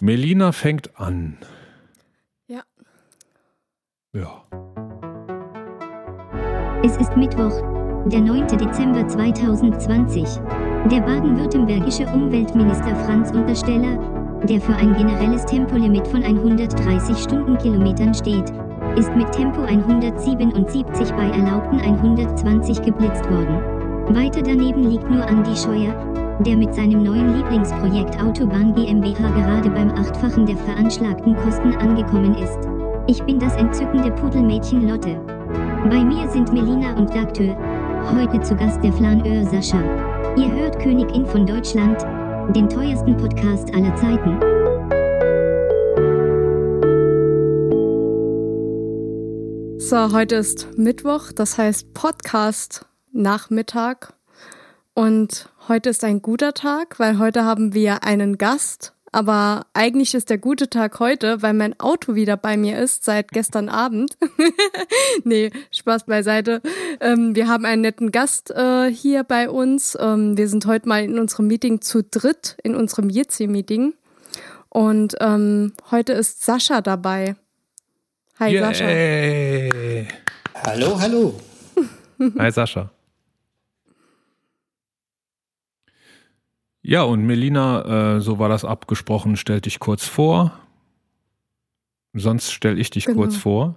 [0.00, 1.38] Melina fängt an.
[2.46, 2.60] Ja.
[4.12, 4.42] Ja.
[6.84, 7.60] Es ist Mittwoch,
[8.06, 8.46] der 9.
[8.46, 10.22] Dezember 2020.
[10.90, 13.98] Der baden-württembergische Umweltminister Franz Untersteller,
[14.44, 18.52] der für ein generelles Tempolimit von 130 Stundenkilometern steht,
[18.96, 23.75] ist mit Tempo 177 bei erlaubten 120 geblitzt worden.
[24.14, 25.92] Weiter daneben liegt nur Andi Scheuer,
[26.40, 32.58] der mit seinem neuen Lieblingsprojekt Autobahn GmbH gerade beim Achtfachen der veranschlagten Kosten angekommen ist.
[33.08, 35.20] Ich bin das entzückende Pudelmädchen Lotte.
[35.90, 37.56] Bei mir sind Melina und Dagtür.
[38.14, 39.82] Heute zu Gast der Flaneur Sascha.
[40.36, 42.00] Ihr hört Königin von Deutschland,
[42.54, 44.38] den teuersten Podcast aller Zeiten.
[49.80, 54.14] So, heute ist Mittwoch, das heißt Podcast Nachmittag.
[54.94, 58.92] Und heute ist ein guter Tag, weil heute haben wir einen Gast.
[59.12, 63.30] Aber eigentlich ist der gute Tag heute, weil mein Auto wieder bei mir ist seit
[63.30, 64.18] gestern Abend.
[65.24, 66.60] nee, Spaß beiseite.
[67.00, 69.96] Ähm, wir haben einen netten Gast äh, hier bei uns.
[69.98, 73.94] Ähm, wir sind heute mal in unserem Meeting zu dritt, in unserem Jitsi-Meeting.
[74.68, 77.36] Und ähm, heute ist Sascha dabei.
[78.38, 78.60] Hi Yay.
[78.60, 80.14] Sascha.
[80.66, 81.40] Hallo, hallo.
[82.38, 82.90] Hi Sascha.
[86.88, 90.52] Ja, und Melina, äh, so war das abgesprochen, stell dich kurz vor.
[92.14, 93.18] Sonst stelle ich dich Genau.
[93.22, 93.74] kurz vor.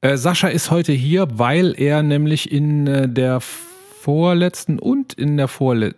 [0.00, 5.46] Äh, Sascha ist heute hier, weil er nämlich in äh, der vorletzten und in der
[5.46, 5.94] vorle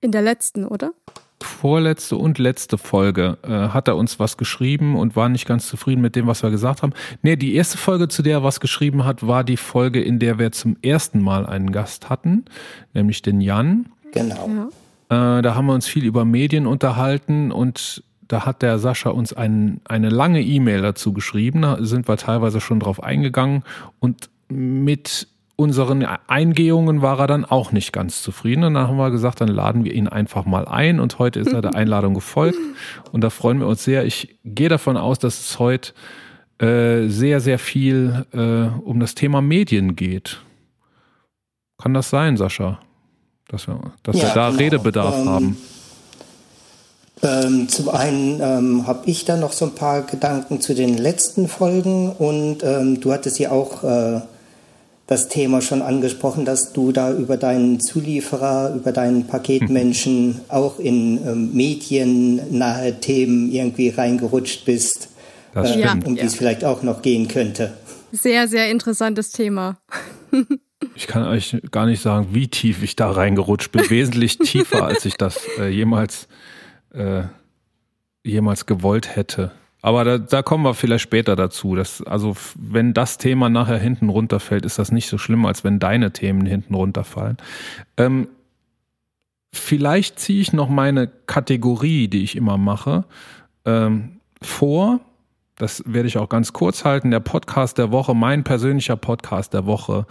[0.00, 0.94] In der letzten, oder?
[1.42, 6.00] vorletzte und letzte Folge äh, hat er uns was geschrieben und war nicht ganz zufrieden
[6.00, 6.94] mit dem, was wir gesagt haben.
[7.20, 10.38] Nee, die erste Folge, zu der er was geschrieben hat, war die Folge, in der
[10.38, 12.46] wir zum ersten Mal einen Gast hatten,
[12.94, 13.86] nämlich den Jan.
[14.12, 14.48] Genau.
[14.48, 14.68] Ja.
[15.12, 19.34] Äh, da haben wir uns viel über Medien unterhalten und da hat der Sascha uns
[19.34, 21.62] ein, eine lange E-Mail dazu geschrieben.
[21.62, 23.62] Da sind wir teilweise schon drauf eingegangen
[24.00, 28.64] und mit unseren Eingehungen war er dann auch nicht ganz zufrieden.
[28.64, 30.98] Und dann haben wir gesagt, dann laden wir ihn einfach mal ein.
[30.98, 32.58] Und heute ist er der Einladung gefolgt.
[33.12, 34.06] Und da freuen wir uns sehr.
[34.06, 35.92] Ich gehe davon aus, dass es heute
[36.58, 40.40] äh, sehr, sehr viel äh, um das Thema Medien geht.
[41.76, 42.80] Kann das sein, Sascha?
[43.48, 44.58] Dass wir, dass wir Ja, da genau.
[44.62, 45.56] Redebedarf Ähm, haben.
[47.24, 51.46] Ähm, zum einen ähm, habe ich da noch so ein paar Gedanken zu den letzten
[51.46, 54.20] Folgen und ähm, du hattest ja auch äh,
[55.06, 61.18] das Thema schon angesprochen, dass du da über deinen Zulieferer, über deinen Paketmenschen auch in
[61.24, 65.08] ähm, mediennahe Themen irgendwie reingerutscht bist,
[65.54, 65.58] äh,
[66.04, 66.38] um die es Ja.
[66.38, 67.74] vielleicht auch noch gehen könnte.
[68.10, 69.78] Sehr, sehr interessantes Thema.
[70.94, 73.88] Ich kann euch gar nicht sagen, wie tief ich da reingerutscht bin.
[73.88, 76.28] Wesentlich tiefer, als ich das äh, jemals,
[76.92, 77.24] äh,
[78.24, 79.52] jemals gewollt hätte.
[79.82, 81.74] Aber da, da kommen wir vielleicht später dazu.
[81.74, 85.80] Das, also wenn das Thema nachher hinten runterfällt, ist das nicht so schlimm, als wenn
[85.80, 87.36] deine Themen hinten runterfallen.
[87.96, 88.28] Ähm,
[89.52, 93.04] vielleicht ziehe ich noch meine Kategorie, die ich immer mache,
[93.64, 95.00] ähm, vor.
[95.56, 97.10] Das werde ich auch ganz kurz halten.
[97.10, 100.06] Der Podcast der Woche, mein persönlicher Podcast der Woche,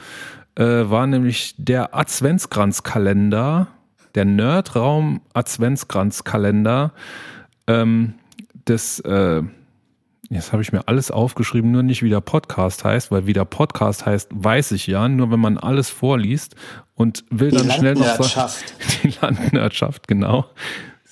[0.55, 3.67] äh, war nämlich der Adventskranzkalender,
[4.15, 6.91] der Nerdraum Adventskranzkalender
[7.67, 8.15] ähm,
[8.67, 9.41] des, äh,
[10.29, 13.45] jetzt habe ich mir alles aufgeschrieben, nur nicht wie der Podcast heißt, weil wie der
[13.45, 16.55] Podcast heißt, weiß ich ja, nur wenn man alles vorliest
[16.95, 18.17] und will Die dann schnell noch
[19.03, 20.45] die Landwirtschaft, genau.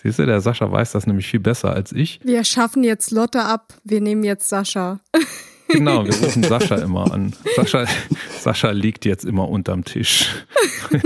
[0.01, 2.21] Siehst du, der Sascha weiß das nämlich viel besser als ich.
[2.23, 3.73] Wir schaffen jetzt Lotte ab.
[3.83, 4.99] Wir nehmen jetzt Sascha.
[5.69, 7.33] Genau, wir rufen Sascha immer an.
[7.55, 7.85] Sascha,
[8.39, 10.29] Sascha liegt jetzt immer unterm Tisch.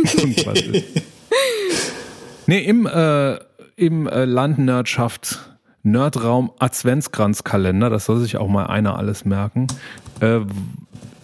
[2.46, 3.38] Nee, im, äh,
[3.78, 5.40] im äh, Landnerdschaft
[5.84, 9.68] Nerdraum Adventskranzkalender, das soll sich auch mal einer alles merken.
[10.20, 10.42] Äh,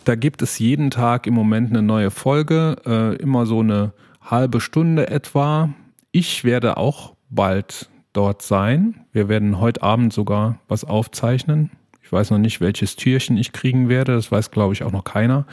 [0.06, 3.92] da gibt es jeden Tag im Moment eine neue Folge, äh, immer so eine
[4.22, 5.74] halbe Stunde etwa.
[6.12, 9.06] Ich werde auch bald dort sein.
[9.12, 11.72] Wir werden heute Abend sogar was aufzeichnen.
[12.10, 14.16] Ich weiß noch nicht, welches Türchen ich kriegen werde.
[14.16, 15.46] Das weiß, glaube ich, auch noch keiner.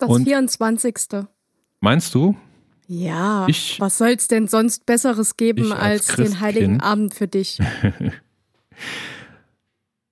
[0.00, 0.96] Das Und- 24.
[1.78, 2.34] Meinst du?
[2.88, 6.80] Ja, Ich- was soll's denn sonst Besseres geben als als, den Heiligen.
[6.80, 7.60] Abend für dich?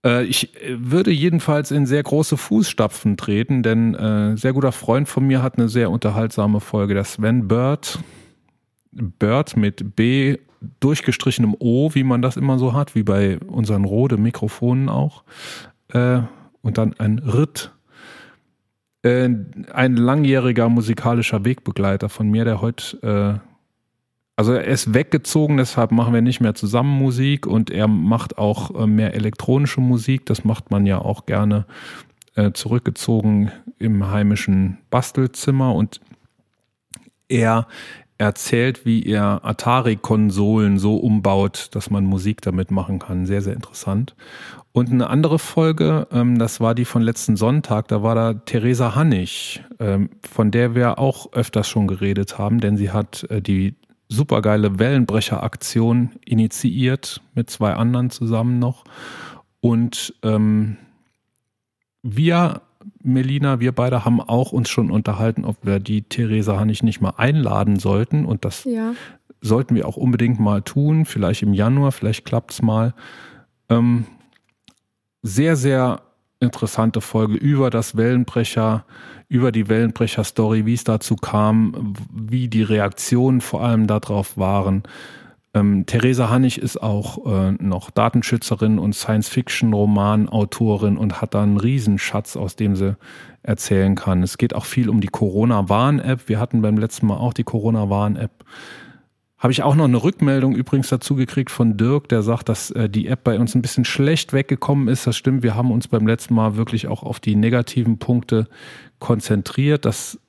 [0.02, 5.08] Äh, ich äh, würde jedenfalls in sehr große Fußstapfen treten, denn äh, sehr guter Freund
[5.10, 6.94] von mir hat eine sehr unterhaltsame Folge.
[6.94, 7.98] Der Sven Bird,
[8.92, 10.38] Bird mit B
[10.80, 15.22] durchgestrichenem O, wie man das immer so hat, wie bei unseren Rode Mikrofonen auch.
[15.92, 16.22] Äh,
[16.62, 17.72] und dann ein Ritt.
[19.02, 19.30] Äh,
[19.72, 23.50] ein langjähriger musikalischer Wegbegleiter von mir, der heute äh,
[24.40, 28.74] also er ist weggezogen, deshalb machen wir nicht mehr zusammen Musik und er macht auch
[28.74, 30.24] äh, mehr elektronische Musik.
[30.24, 31.66] Das macht man ja auch gerne
[32.36, 36.00] äh, zurückgezogen im heimischen Bastelzimmer und
[37.28, 37.66] er
[38.20, 43.24] erzählt, wie er Atari-Konsolen so umbaut, dass man Musik damit machen kann.
[43.24, 44.14] Sehr, sehr interessant.
[44.72, 48.94] Und eine andere Folge, ähm, das war die von letzten Sonntag, da war da Theresa
[48.94, 53.74] Hannig, ähm, von der wir auch öfters schon geredet haben, denn sie hat äh, die
[54.08, 58.84] supergeile Wellenbrecher-Aktion initiiert mit zwei anderen zusammen noch.
[59.60, 60.76] Und ähm,
[62.02, 62.60] wir
[63.02, 67.14] Melina, wir beide haben auch uns schon unterhalten, ob wir die Theresa Hannig nicht mal
[67.16, 68.24] einladen sollten.
[68.24, 68.92] Und das ja.
[69.40, 71.06] sollten wir auch unbedingt mal tun.
[71.06, 72.94] Vielleicht im Januar, vielleicht klappt es mal.
[73.68, 74.04] Ähm,
[75.22, 76.02] sehr, sehr
[76.40, 78.84] interessante Folge über das Wellenbrecher,
[79.28, 84.82] über die Wellenbrecher-Story, wie es dazu kam, wie die Reaktionen vor allem darauf waren.
[85.52, 92.36] Ähm, Theresa Hannig ist auch äh, noch Datenschützerin und Science-Fiction-Roman-Autorin und hat da einen Riesenschatz,
[92.36, 92.96] aus dem sie
[93.42, 94.22] erzählen kann.
[94.22, 96.28] Es geht auch viel um die Corona-Warn-App.
[96.28, 98.44] Wir hatten beim letzten Mal auch die Corona-Warn-App.
[99.38, 102.88] Habe ich auch noch eine Rückmeldung übrigens dazu gekriegt von Dirk, der sagt, dass äh,
[102.88, 105.06] die App bei uns ein bisschen schlecht weggekommen ist.
[105.06, 108.46] Das stimmt, wir haben uns beim letzten Mal wirklich auch auf die negativen Punkte
[108.98, 109.86] konzentriert.
[109.86, 110.20] Das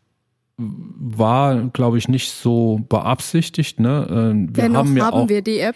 [0.61, 3.79] war, glaube ich, nicht so beabsichtigt.
[3.79, 4.05] Ne?
[4.09, 5.75] Äh, wir Dennoch haben, ja haben auch, wir die App.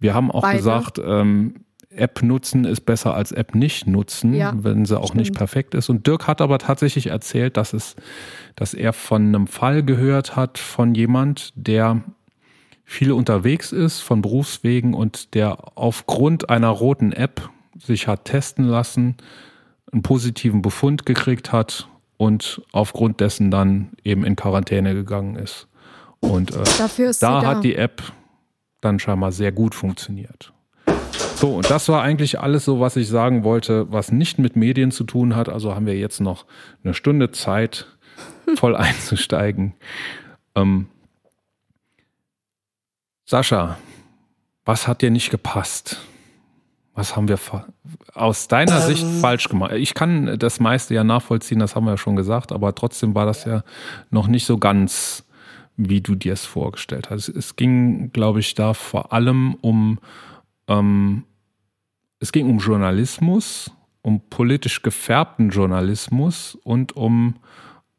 [0.00, 0.58] Wir haben auch Beide.
[0.58, 1.54] gesagt, ähm,
[1.90, 5.20] App nutzen ist besser als App nicht nutzen, ja, wenn sie auch stimmt.
[5.20, 5.88] nicht perfekt ist.
[5.88, 7.96] Und Dirk hat aber tatsächlich erzählt, dass es,
[8.54, 12.02] dass er von einem Fall gehört hat von jemand, der
[12.84, 17.48] viel unterwegs ist von Berufswegen und der aufgrund einer roten App
[17.78, 19.16] sich hat testen lassen,
[19.92, 25.68] einen positiven Befund gekriegt hat und aufgrund dessen dann eben in Quarantäne gegangen ist.
[26.20, 28.02] Und äh, ist da hat die App
[28.80, 30.52] dann scheinbar sehr gut funktioniert.
[31.36, 34.90] So, und das war eigentlich alles so, was ich sagen wollte, was nicht mit Medien
[34.90, 35.48] zu tun hat.
[35.48, 36.46] Also haben wir jetzt noch
[36.82, 37.86] eine Stunde Zeit,
[38.56, 39.74] voll einzusteigen.
[40.54, 40.86] Ähm,
[43.26, 43.76] Sascha,
[44.64, 45.98] was hat dir nicht gepasst?
[46.96, 47.38] Was haben wir
[48.14, 49.72] aus deiner ähm, Sicht falsch gemacht?
[49.72, 53.26] Ich kann das meiste ja nachvollziehen, das haben wir ja schon gesagt, aber trotzdem war
[53.26, 53.62] das ja
[54.10, 55.26] noch nicht so ganz,
[55.76, 57.28] wie du dir es vorgestellt hast.
[57.28, 59.98] Es ging, glaube ich, da vor allem um,
[60.68, 61.24] ähm,
[62.18, 63.70] es ging um Journalismus,
[64.00, 67.34] um politisch gefärbten Journalismus und um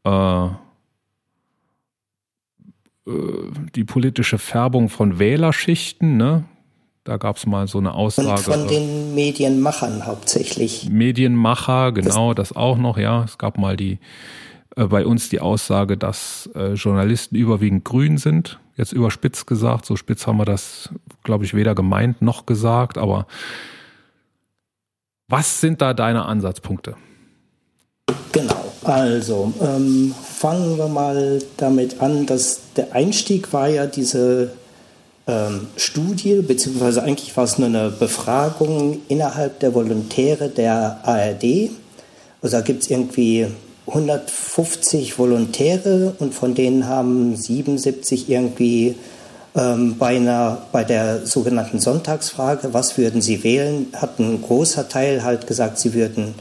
[0.05, 0.51] äh, äh
[3.75, 6.45] die politische Färbung von Wählerschichten, ne?
[7.07, 8.29] Da gab es mal so eine Aussage.
[8.29, 10.89] Und von den Medienmachern hauptsächlich.
[10.89, 13.23] Medienmacher, genau, das, das auch noch, ja.
[13.23, 13.99] Es gab mal die
[14.75, 18.59] äh, bei uns die Aussage, dass äh, Journalisten überwiegend grün sind.
[18.75, 20.89] Jetzt überspitzt gesagt, so spitz haben wir das,
[21.23, 23.25] glaube ich, weder gemeint noch gesagt, aber
[25.29, 26.97] was sind da deine Ansatzpunkte?
[28.33, 34.51] Genau, also ähm, fangen wir mal damit an, dass der Einstieg war ja diese
[35.27, 41.71] ähm, Studie, beziehungsweise eigentlich war es nur eine Befragung innerhalb der Volontäre der ARD.
[42.41, 43.47] Also da gibt es irgendwie
[43.87, 48.95] 150 Volontäre und von denen haben 77 irgendwie
[49.55, 55.23] ähm, bei, einer, bei der sogenannten Sonntagsfrage, was würden sie wählen, hat ein großer Teil
[55.23, 56.35] halt gesagt, sie würden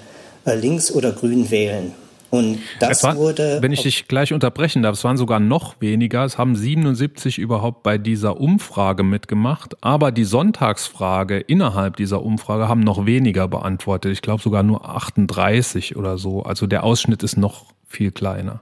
[0.44, 1.92] äh, links oder grün wählen.
[2.36, 3.58] Und das war, wurde.
[3.60, 6.24] Wenn ich dich gleich unterbrechen darf, es waren sogar noch weniger.
[6.24, 9.76] Es haben 77 überhaupt bei dieser Umfrage mitgemacht.
[9.82, 14.12] Aber die Sonntagsfrage innerhalb dieser Umfrage haben noch weniger beantwortet.
[14.12, 16.42] Ich glaube sogar nur 38 oder so.
[16.42, 18.60] Also der Ausschnitt ist noch viel kleiner.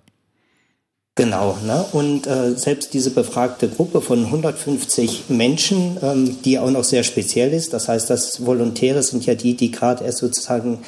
[1.16, 1.84] Genau, ne?
[1.92, 7.52] und äh, selbst diese befragte Gruppe von 150 Menschen, ähm, die auch noch sehr speziell
[7.52, 10.80] ist, das heißt, das Volontäre sind ja die, die gerade erst sozusagen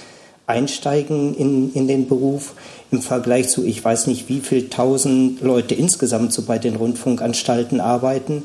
[0.48, 2.54] einsteigen in, in den Beruf
[2.90, 7.80] im Vergleich zu, ich weiß nicht, wie viel tausend Leute insgesamt so bei den Rundfunkanstalten
[7.80, 8.44] arbeiten.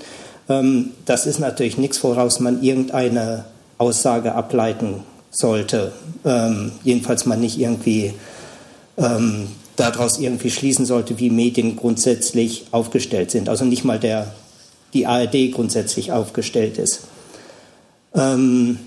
[0.49, 3.45] Ähm, das ist natürlich nichts, woraus man irgendeine
[3.77, 5.91] Aussage ableiten sollte.
[6.25, 8.13] Ähm, jedenfalls man nicht irgendwie
[8.97, 13.49] ähm, daraus irgendwie schließen sollte, wie Medien grundsätzlich aufgestellt sind.
[13.49, 14.33] Also nicht mal der,
[14.93, 17.01] die ARD grundsätzlich aufgestellt ist.
[18.13, 18.79] Ähm,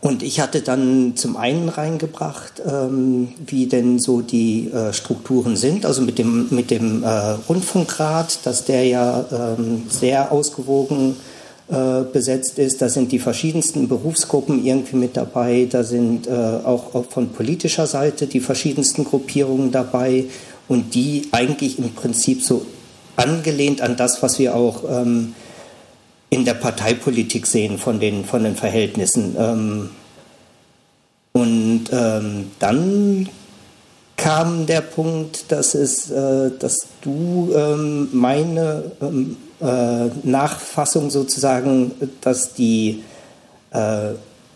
[0.00, 5.84] und ich hatte dann zum einen reingebracht, ähm, wie denn so die äh, Strukturen sind,
[5.84, 7.08] also mit dem, mit dem äh,
[7.48, 11.16] Rundfunkrat, dass der ja ähm, sehr ausgewogen
[11.68, 12.80] äh, besetzt ist.
[12.80, 15.68] Da sind die verschiedensten Berufsgruppen irgendwie mit dabei.
[15.70, 20.24] Da sind äh, auch, auch von politischer Seite die verschiedensten Gruppierungen dabei
[20.66, 22.64] und die eigentlich im Prinzip so
[23.16, 25.34] angelehnt an das, was wir auch ähm,
[26.30, 29.36] in der Parteipolitik sehen von den, von den Verhältnissen.
[29.38, 29.90] Ähm,
[31.32, 33.28] und ähm, dann
[34.16, 42.54] kam der Punkt, dass es, äh, dass du ähm, meine ähm, äh, Nachfassung sozusagen, dass
[42.54, 43.02] die
[43.72, 44.10] äh,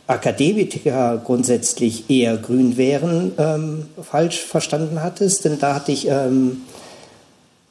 [0.07, 5.47] Akademiker grundsätzlich eher grün wären, ähm, falsch verstanden hattest.
[5.47, 6.63] Denn da hatte ich ähm,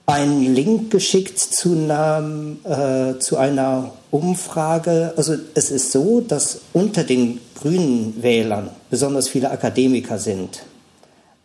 [0.05, 2.23] einen Link geschickt zu einer,
[2.63, 5.13] äh, zu einer Umfrage.
[5.15, 10.63] Also es ist so, dass unter den grünen Wählern besonders viele Akademiker sind.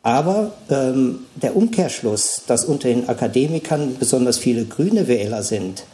[0.03, 5.85] Aber ähm, der Umkehrschluss, dass unter den Akademikern besonders viele grüne Wähler sind,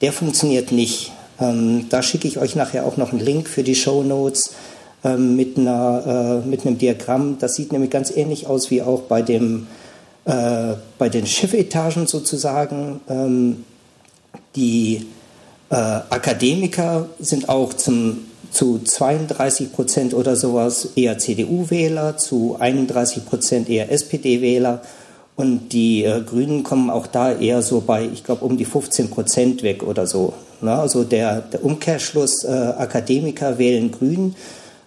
[0.00, 1.12] der funktioniert nicht.
[1.40, 4.52] Ähm, da schicke ich euch nachher auch noch einen Link für die Show Notes
[5.04, 7.38] ähm, mit, äh, mit einem Diagramm.
[7.38, 9.66] Das sieht nämlich ganz ähnlich aus wie auch bei, dem,
[10.24, 13.00] äh, bei den Chefetagen sozusagen.
[13.08, 13.64] Ähm,
[14.54, 15.06] die
[15.70, 18.18] äh, Akademiker sind auch zum,
[18.50, 24.82] zu 32 Prozent oder sowas eher CDU-Wähler, zu 31 Prozent eher SPD-Wähler.
[25.34, 29.10] Und die äh, Grünen kommen auch da eher so bei, ich glaube, um die 15
[29.10, 30.34] Prozent weg oder so.
[30.60, 34.36] Na, also der, der Umkehrschluss, äh, Akademiker wählen Grün,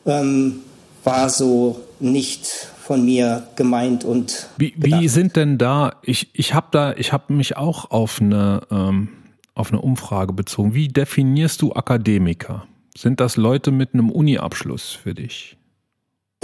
[0.05, 0.61] ähm,
[1.03, 6.67] war so nicht von mir gemeint und wie, wie sind denn da ich ich habe
[6.69, 9.09] da ich habe mich auch auf eine ähm,
[9.55, 10.75] auf eine Umfrage bezogen.
[10.75, 12.67] Wie definierst du Akademiker?
[12.95, 15.57] Sind das Leute mit einem Uni-Abschluss für dich?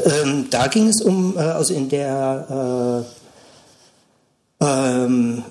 [0.04, 3.06] Ähm, da ging es um äh, also in der
[4.60, 5.44] äh, ähm,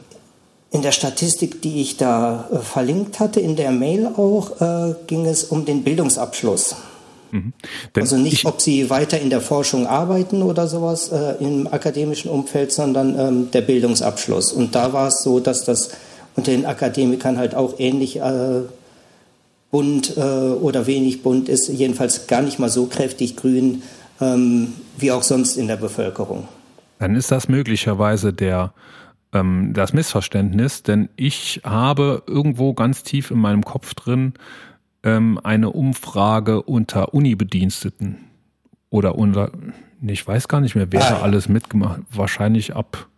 [0.73, 5.27] in der Statistik, die ich da äh, verlinkt hatte, in der Mail auch, äh, ging
[5.27, 6.75] es um den Bildungsabschluss.
[7.33, 7.53] Mhm.
[7.97, 12.31] Also nicht, ich, ob sie weiter in der Forschung arbeiten oder sowas äh, im akademischen
[12.31, 14.53] Umfeld, sondern ähm, der Bildungsabschluss.
[14.53, 15.91] Und da war es so, dass das
[16.37, 18.63] unter den Akademikern halt auch ähnlich äh,
[19.71, 23.83] bunt äh, oder wenig bunt ist, jedenfalls gar nicht mal so kräftig grün
[24.21, 26.49] ähm, wie auch sonst in der Bevölkerung.
[26.99, 28.73] Dann ist das möglicherweise der
[29.33, 34.35] ähm, das Missverständnis, denn ich habe irgendwo ganz tief in meinem Kopf drin
[35.03, 38.19] ähm, eine Umfrage unter Uni-Bediensteten
[38.91, 39.51] oder unter,
[40.03, 43.09] ich weiß gar nicht mehr, wer da alles mitgemacht, wahrscheinlich ab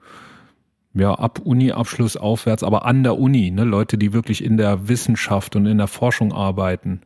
[0.95, 5.57] ja, ab Uni-Abschluss aufwärts, aber an der Uni, ne, Leute, die wirklich in der Wissenschaft
[5.57, 7.01] und in der Forschung arbeiten.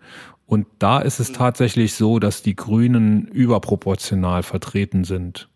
[0.47, 5.49] Und da ist es tatsächlich so, dass die Grünen überproportional vertreten sind.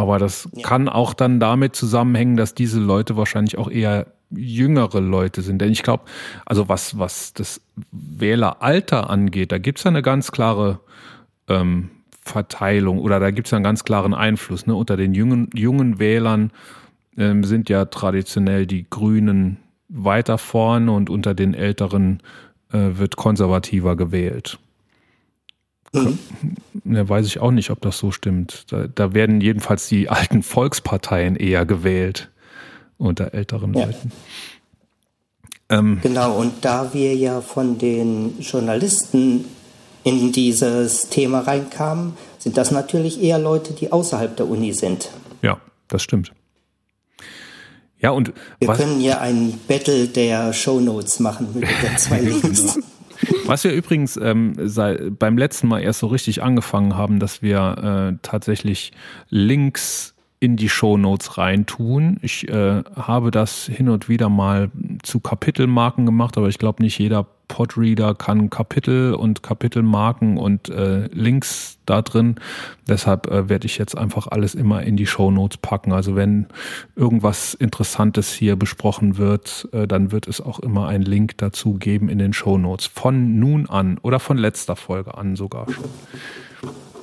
[0.00, 0.62] Aber das ja.
[0.62, 5.60] kann auch dann damit zusammenhängen, dass diese Leute wahrscheinlich auch eher jüngere Leute sind.
[5.60, 6.04] Denn ich glaube,
[6.46, 7.60] also was, was das
[7.92, 10.80] Wähleralter angeht, da gibt es ja eine ganz klare
[11.48, 11.90] ähm,
[12.22, 14.66] Verteilung oder da gibt es ja einen ganz klaren Einfluss.
[14.66, 14.74] Ne?
[14.74, 16.50] Unter den jungen, jungen Wählern
[17.18, 22.22] ähm, sind ja traditionell die Grünen weiter vorne und unter den Älteren
[22.72, 24.58] äh, wird konservativer gewählt.
[25.92, 26.18] Mhm.
[26.84, 28.66] Ja, weiß ich auch nicht, ob das so stimmt.
[28.72, 32.30] Da, da, werden jedenfalls die alten Volksparteien eher gewählt
[32.96, 33.86] unter älteren ja.
[33.86, 34.12] Leuten.
[35.68, 39.44] Ähm, genau, und da wir ja von den Journalisten
[40.04, 45.10] in dieses Thema reinkamen, sind das natürlich eher Leute, die außerhalb der Uni sind.
[45.42, 46.32] Ja, das stimmt.
[48.00, 52.78] Ja, und wir was, können ja ein Battle der Shownotes machen mit den zwei Links.
[53.46, 58.12] Was wir übrigens ähm, sei, beim letzten Mal erst so richtig angefangen haben, dass wir
[58.12, 58.92] äh, tatsächlich
[59.28, 62.18] Links in die Shownotes reintun.
[62.22, 64.70] Ich äh, habe das hin und wieder mal
[65.02, 71.08] zu Kapitelmarken gemacht, aber ich glaube nicht jeder Podreader kann Kapitel und Kapitelmarken und äh,
[71.08, 72.36] Links da drin.
[72.88, 75.92] Deshalb äh, werde ich jetzt einfach alles immer in die Shownotes packen.
[75.92, 76.46] Also wenn
[76.96, 82.08] irgendwas Interessantes hier besprochen wird, äh, dann wird es auch immer einen Link dazu geben
[82.08, 82.86] in den Shownotes.
[82.86, 85.84] Von nun an oder von letzter Folge an sogar schon.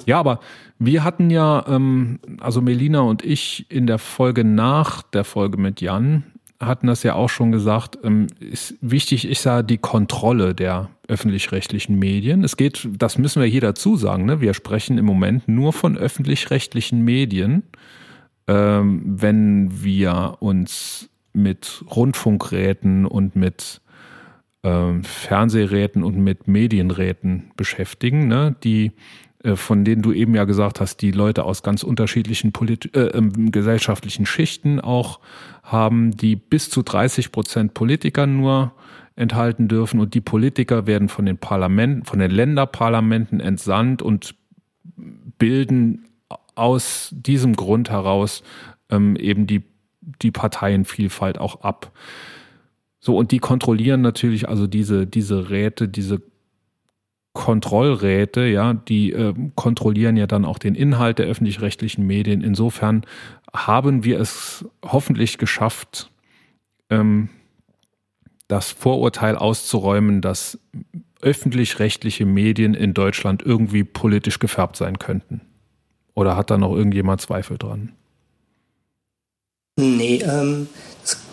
[0.08, 0.40] Ja, aber
[0.80, 5.82] wir hatten ja, ähm, also Melina und ich in der Folge nach der Folge mit
[5.82, 6.24] Jan,
[6.62, 12.00] hatten das ja auch schon gesagt, ähm, ist wichtig ist ja die Kontrolle der öffentlich-rechtlichen
[12.00, 12.46] Medien.
[12.46, 14.40] Es geht, das müssen wir hier dazu sagen, ne?
[14.40, 17.64] wir sprechen im Moment nur von öffentlich-rechtlichen Medien,
[18.48, 23.82] ähm, wenn wir uns mit Rundfunkräten und mit
[24.64, 28.56] ähm, Fernsehräten und mit Medienräten beschäftigen, ne?
[28.64, 28.94] die
[29.56, 33.52] von denen du eben ja gesagt hast, die Leute aus ganz unterschiedlichen Polit äh, ähm,
[33.52, 35.20] gesellschaftlichen Schichten auch
[35.64, 38.74] haben, die bis zu 30 Prozent Politiker nur
[39.16, 44.36] enthalten dürfen und die Politiker werden von den Parlamenten, von den Länderparlamenten entsandt und
[45.38, 46.06] bilden
[46.56, 48.44] aus diesem Grund heraus
[48.90, 49.64] ähm, eben die,
[50.22, 51.92] die Parteienvielfalt auch ab.
[53.00, 56.22] So, und die kontrollieren natürlich also diese, diese Räte, diese
[57.48, 62.42] Kontrollräte, ja, die äh, kontrollieren ja dann auch den Inhalt der öffentlich-rechtlichen Medien.
[62.42, 63.06] Insofern
[63.56, 66.12] haben wir es hoffentlich geschafft,
[66.90, 67.30] ähm,
[68.50, 70.60] das Vorurteil auszuräumen, dass
[71.22, 75.40] öffentlich-rechtliche Medien in Deutschland irgendwie politisch gefärbt sein könnten.
[76.16, 77.94] Oder hat da noch irgendjemand Zweifel dran?
[79.80, 80.68] Nee, ähm,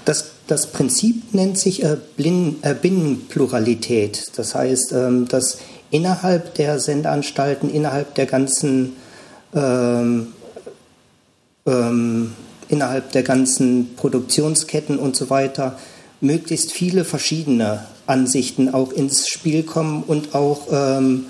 [0.05, 4.27] das, das, Prinzip nennt sich äh, Blind, äh, Binnenpluralität.
[4.37, 5.59] Das heißt, ähm, dass
[5.95, 8.97] innerhalb der Sendeanstalten, innerhalb der ganzen
[9.55, 10.33] ähm,
[11.67, 12.33] ähm,
[12.69, 15.79] innerhalb der ganzen Produktionsketten und so weiter
[16.21, 21.27] möglichst viele verschiedene Ansichten auch ins Spiel kommen und auch ähm,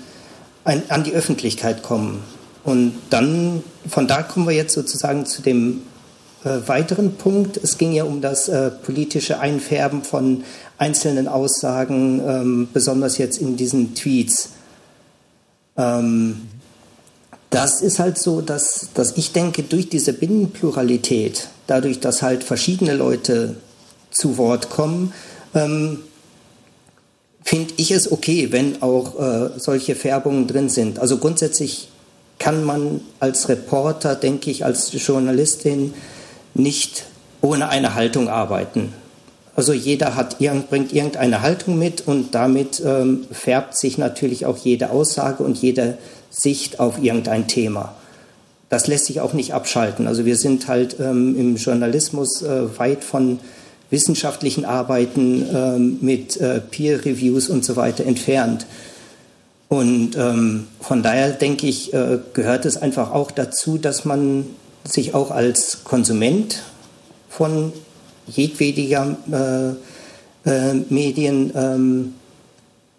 [0.63, 2.23] ein, an die Öffentlichkeit kommen.
[2.63, 5.83] Und dann, von da kommen wir jetzt sozusagen zu dem
[6.43, 7.57] äh, weiteren Punkt.
[7.57, 10.43] Es ging ja um das äh, politische Einfärben von
[10.77, 14.49] einzelnen Aussagen, ähm, besonders jetzt in diesen Tweets.
[15.77, 16.47] Ähm,
[17.49, 22.93] das ist halt so, dass, dass ich denke, durch diese Binnenpluralität, dadurch, dass halt verschiedene
[22.93, 23.55] Leute
[24.11, 25.13] zu Wort kommen,
[25.53, 25.99] ähm,
[27.43, 30.99] finde ich es okay, wenn auch äh, solche Färbungen drin sind.
[30.99, 31.89] Also grundsätzlich
[32.39, 35.93] kann man als Reporter, denke ich, als Journalistin
[36.53, 37.05] nicht
[37.41, 38.91] ohne eine Haltung arbeiten.
[39.55, 44.89] Also jeder hat, bringt irgendeine Haltung mit und damit ähm, färbt sich natürlich auch jede
[44.89, 45.97] Aussage und jede
[46.29, 47.95] Sicht auf irgendein Thema.
[48.67, 50.07] Das lässt sich auch nicht abschalten.
[50.07, 53.39] Also wir sind halt ähm, im Journalismus äh, weit von
[53.89, 58.65] wissenschaftlichen Arbeiten ähm, mit äh, Peer-Reviews und so weiter entfernt.
[59.69, 64.47] Und ähm, von daher denke ich, äh, gehört es einfach auch dazu, dass man
[64.83, 66.63] sich auch als Konsument
[67.29, 67.71] von
[68.27, 72.13] jedwediger äh, äh, Medien ähm,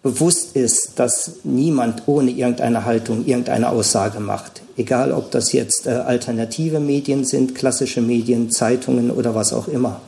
[0.03, 4.63] bewusst ist, dass niemand ohne irgendeine Haltung irgendeine Aussage macht.
[4.77, 10.01] Egal, ob das jetzt äh, alternative Medien sind, klassische Medien, Zeitungen oder was auch immer.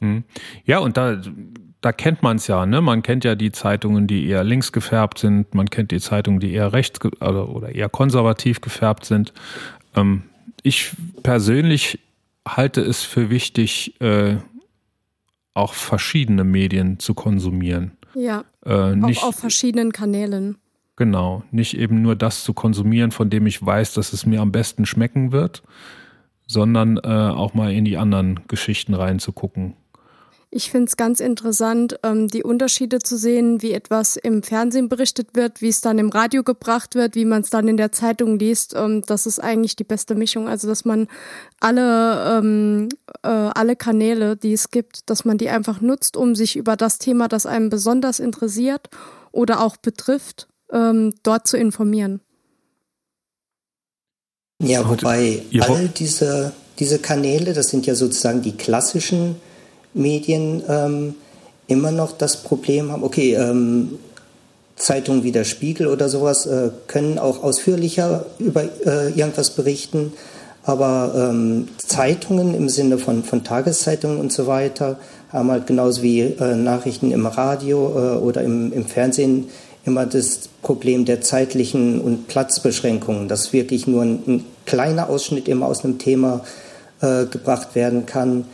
[0.00, 0.24] Hm.
[0.66, 1.20] Ja, und da,
[1.80, 2.80] da kennt man es ja, ne?
[2.80, 6.52] Man kennt ja die Zeitungen, die eher links gefärbt sind, man kennt die Zeitungen, die
[6.52, 9.32] eher rechts oder, oder eher konservativ gefärbt sind.
[9.96, 10.22] Ähm,
[10.62, 11.98] ich persönlich
[12.46, 14.36] halte es für wichtig, äh,
[15.54, 17.92] auch verschiedene Medien zu konsumieren.
[18.14, 18.44] Ja.
[18.64, 20.58] Äh, nicht, auch auf verschiedenen Kanälen.
[20.96, 24.52] Genau, nicht eben nur das zu konsumieren, von dem ich weiß, dass es mir am
[24.52, 25.62] besten schmecken wird,
[26.46, 29.74] sondern äh, auch mal in die anderen Geschichten reinzugucken.
[30.50, 35.34] Ich finde es ganz interessant, ähm, die Unterschiede zu sehen, wie etwas im Fernsehen berichtet
[35.34, 38.38] wird, wie es dann im Radio gebracht wird, wie man es dann in der Zeitung
[38.38, 38.74] liest.
[38.76, 40.48] Ähm, das ist eigentlich die beste Mischung.
[40.48, 41.08] Also, dass man
[41.60, 42.88] alle, ähm,
[43.22, 46.98] äh, alle Kanäle, die es gibt, dass man die einfach nutzt, um sich über das
[46.98, 48.88] Thema, das einem besonders interessiert
[49.32, 52.20] oder auch betrifft, ähm, dort zu informieren.
[54.62, 59.36] Ja, wobei all diese, diese Kanäle, das sind ja sozusagen die klassischen
[59.96, 61.14] Medien ähm,
[61.66, 63.98] immer noch das Problem haben, okay, ähm,
[64.76, 70.12] Zeitungen wie der Spiegel oder sowas äh, können auch ausführlicher über äh, irgendwas berichten,
[70.64, 74.98] aber ähm, Zeitungen im Sinne von, von Tageszeitungen und so weiter
[75.32, 79.48] haben halt genauso wie äh, Nachrichten im Radio äh, oder im, im Fernsehen
[79.86, 85.66] immer das Problem der zeitlichen und Platzbeschränkungen, dass wirklich nur ein, ein kleiner Ausschnitt immer
[85.66, 86.42] aus einem Thema
[87.00, 88.44] äh, gebracht werden kann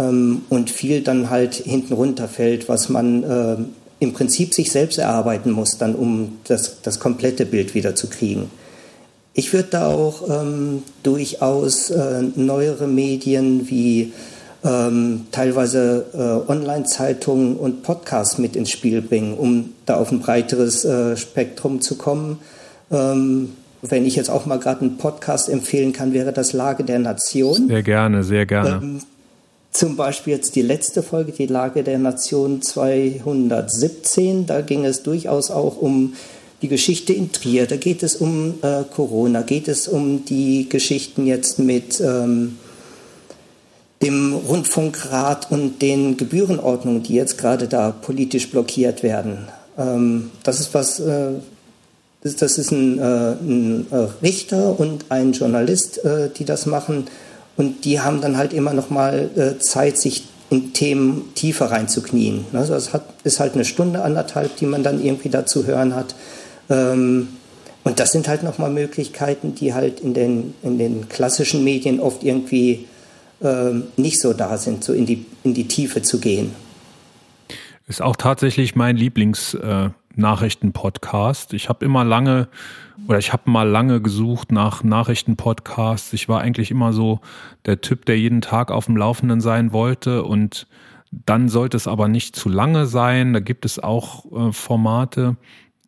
[0.00, 3.56] ähm, und viel dann halt hinten runterfällt, was man äh,
[4.00, 8.50] im Prinzip sich selbst erarbeiten muss, dann um das, das komplette Bild wieder zu kriegen.
[9.34, 14.12] Ich würde da auch ähm, durchaus äh, neuere Medien wie
[14.64, 20.84] ähm, teilweise äh, Online-Zeitungen und Podcasts mit ins Spiel bringen, um da auf ein breiteres
[20.84, 22.38] äh, Spektrum zu kommen.
[22.90, 23.50] Ähm,
[23.82, 27.68] wenn ich jetzt auch mal gerade einen Podcast empfehlen kann, wäre das Lage der Nation.
[27.68, 28.80] Sehr gerne, sehr gerne.
[28.82, 29.00] Ähm,
[29.72, 34.46] zum Beispiel jetzt die letzte Folge, die Lage der Nation 217.
[34.46, 36.14] Da ging es durchaus auch um
[36.62, 37.66] die Geschichte in Trier.
[37.66, 42.58] Da geht es um äh, Corona, geht es um die Geschichten jetzt mit ähm,
[44.02, 49.48] dem Rundfunkrat und den Gebührenordnungen, die jetzt gerade da politisch blockiert werden.
[49.78, 51.32] Ähm, das ist was, äh,
[52.22, 57.06] das, ist ein, äh, ein, äh, Richter und ein Journalist, äh, die das machen.
[57.60, 62.46] Und die haben dann halt immer noch mal äh, Zeit, sich in Themen tiefer reinzuknien.
[62.54, 66.14] Also es hat, ist halt eine Stunde, anderthalb, die man dann irgendwie dazu hören hat.
[66.70, 67.28] Ähm,
[67.84, 72.00] und das sind halt noch mal Möglichkeiten, die halt in den, in den klassischen Medien
[72.00, 72.86] oft irgendwie
[73.42, 76.54] ähm, nicht so da sind, so in die, in die Tiefe zu gehen.
[77.88, 79.94] Ist auch tatsächlich mein Lieblings-Nachrichten-Podcast.
[79.94, 79.99] Äh,
[81.52, 82.48] ich habe immer lange
[83.06, 86.12] oder ich habe mal lange gesucht nach Nachrichten-Podcasts.
[86.12, 87.20] Ich war eigentlich immer so
[87.66, 90.66] der Typ, der jeden Tag auf dem Laufenden sein wollte und
[91.10, 93.32] dann sollte es aber nicht zu lange sein.
[93.32, 95.36] Da gibt es auch äh, Formate,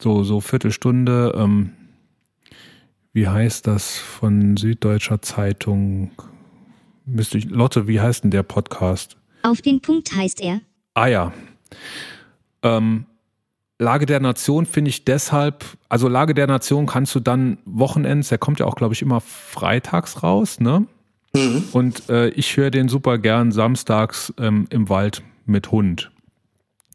[0.01, 1.35] so, so Viertelstunde.
[1.37, 1.73] Ähm,
[3.13, 6.11] wie heißt das von Süddeutscher Zeitung?
[7.05, 9.17] Müsste ich, Lotte, wie heißt denn der Podcast?
[9.43, 10.61] Auf den Punkt heißt er.
[10.95, 11.33] Ah ja,
[12.63, 13.07] ähm,
[13.83, 18.39] Lage der Nation finde ich deshalb, also Lage der Nation kannst du dann Wochenends, der
[18.39, 20.87] kommt ja auch, glaube ich, immer freitags raus, ne?
[21.35, 21.65] Mhm.
[21.73, 26.11] Und äh, ich höre den super gern samstags ähm, im Wald mit Hund.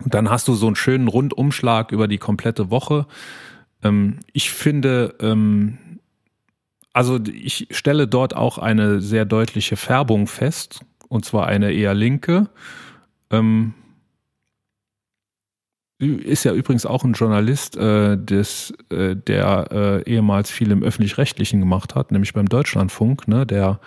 [0.04, 3.08] Und dann hast du so einen schönen Rundumschlag über die komplette Woche.
[3.84, 5.78] Ähm, ich finde, ähm,
[6.94, 12.50] also ich stelle dort auch eine sehr deutliche Färbung fest, und zwar eine eher linke.
[13.32, 13.74] Ähm,
[16.00, 21.60] ist ja übrigens auch ein Journalist, äh, des, äh, der äh, ehemals viel im Öffentlich-Rechtlichen
[21.60, 23.48] gemacht hat, nämlich beim Deutschlandfunk, ne?
[23.48, 23.80] Der,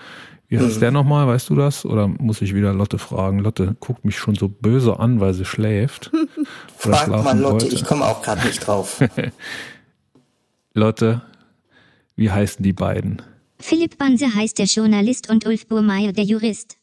[0.48, 0.80] wie heißt mhm.
[0.80, 1.86] der nochmal, weißt du das?
[1.86, 3.38] Oder muss ich wieder Lotte fragen?
[3.38, 6.10] Lotte guckt mich schon so böse an, weil sie schläft.
[6.76, 7.74] Frag mal Lotte, wollte.
[7.74, 9.00] ich komme auch gerade nicht drauf.
[10.74, 11.22] Lotte,
[12.16, 13.22] wie heißen die beiden?
[13.60, 16.76] Philipp Banse heißt der Journalist und Ulf Burmeier der Jurist.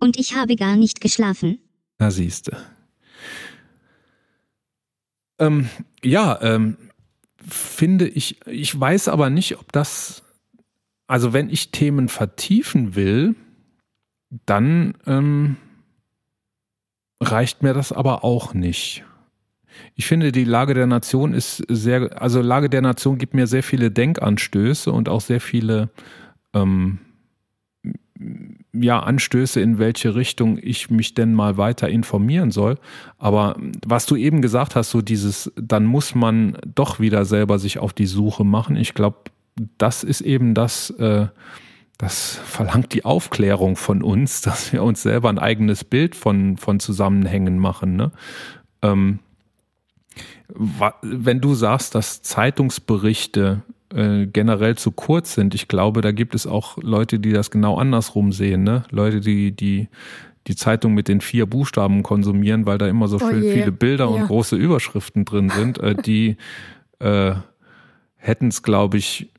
[0.00, 1.58] Und ich habe gar nicht geschlafen.
[1.98, 2.56] Na siehste.
[5.38, 5.68] Ähm,
[6.02, 6.76] ja, ähm,
[7.46, 10.22] finde ich, ich weiß aber nicht, ob das,
[11.06, 13.34] also wenn ich Themen vertiefen will,
[14.46, 15.56] dann ähm,
[17.20, 19.04] reicht mir das aber auch nicht.
[19.94, 23.62] Ich finde, die Lage der Nation ist sehr, also Lage der Nation gibt mir sehr
[23.62, 25.90] viele Denkanstöße und auch sehr viele
[26.52, 26.98] ähm,
[28.82, 32.78] ja, Anstöße, in welche Richtung ich mich denn mal weiter informieren soll.
[33.18, 37.78] Aber was du eben gesagt hast, so dieses, dann muss man doch wieder selber sich
[37.78, 38.76] auf die Suche machen.
[38.76, 39.18] Ich glaube,
[39.78, 41.26] das ist eben das, äh,
[41.98, 46.80] das verlangt die Aufklärung von uns, dass wir uns selber ein eigenes Bild von, von
[46.80, 47.96] Zusammenhängen machen.
[47.96, 48.12] Ne?
[48.82, 49.18] Ähm,
[51.02, 53.62] wenn du sagst, dass Zeitungsberichte
[53.94, 55.54] äh, generell zu kurz sind.
[55.54, 58.62] Ich glaube, da gibt es auch Leute, die das genau andersrum sehen.
[58.62, 58.84] Ne?
[58.90, 59.88] Leute, die die
[60.46, 64.10] die Zeitung mit den vier Buchstaben konsumieren, weil da immer so oh viele Bilder ja.
[64.10, 65.78] und große Überschriften drin sind.
[65.78, 66.36] Äh, die
[66.98, 67.34] äh,
[68.16, 69.30] hätten es, glaube ich,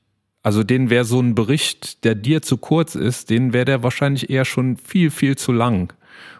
[0.44, 4.30] also denen wäre so ein Bericht, der dir zu kurz ist, denen wäre der wahrscheinlich
[4.30, 5.94] eher schon viel, viel zu lang.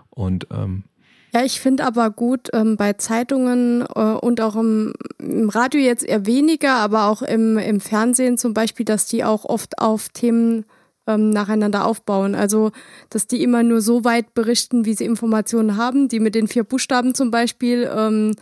[0.10, 0.84] Und ähm,
[1.32, 6.04] ja, ich finde aber gut ähm, bei Zeitungen äh, und auch im, im, Radio jetzt
[6.04, 10.66] eher weniger, aber auch im, im Fernsehen zum Beispiel, dass die auch oft auf Themen
[11.06, 12.36] ähm, nacheinander aufbauen.
[12.36, 12.72] Also,
[13.10, 16.08] dass die immer nur so weit berichten, wie sie Informationen haben.
[16.08, 18.36] Die mit den vier Buchstaben zum Beispiel, ähm,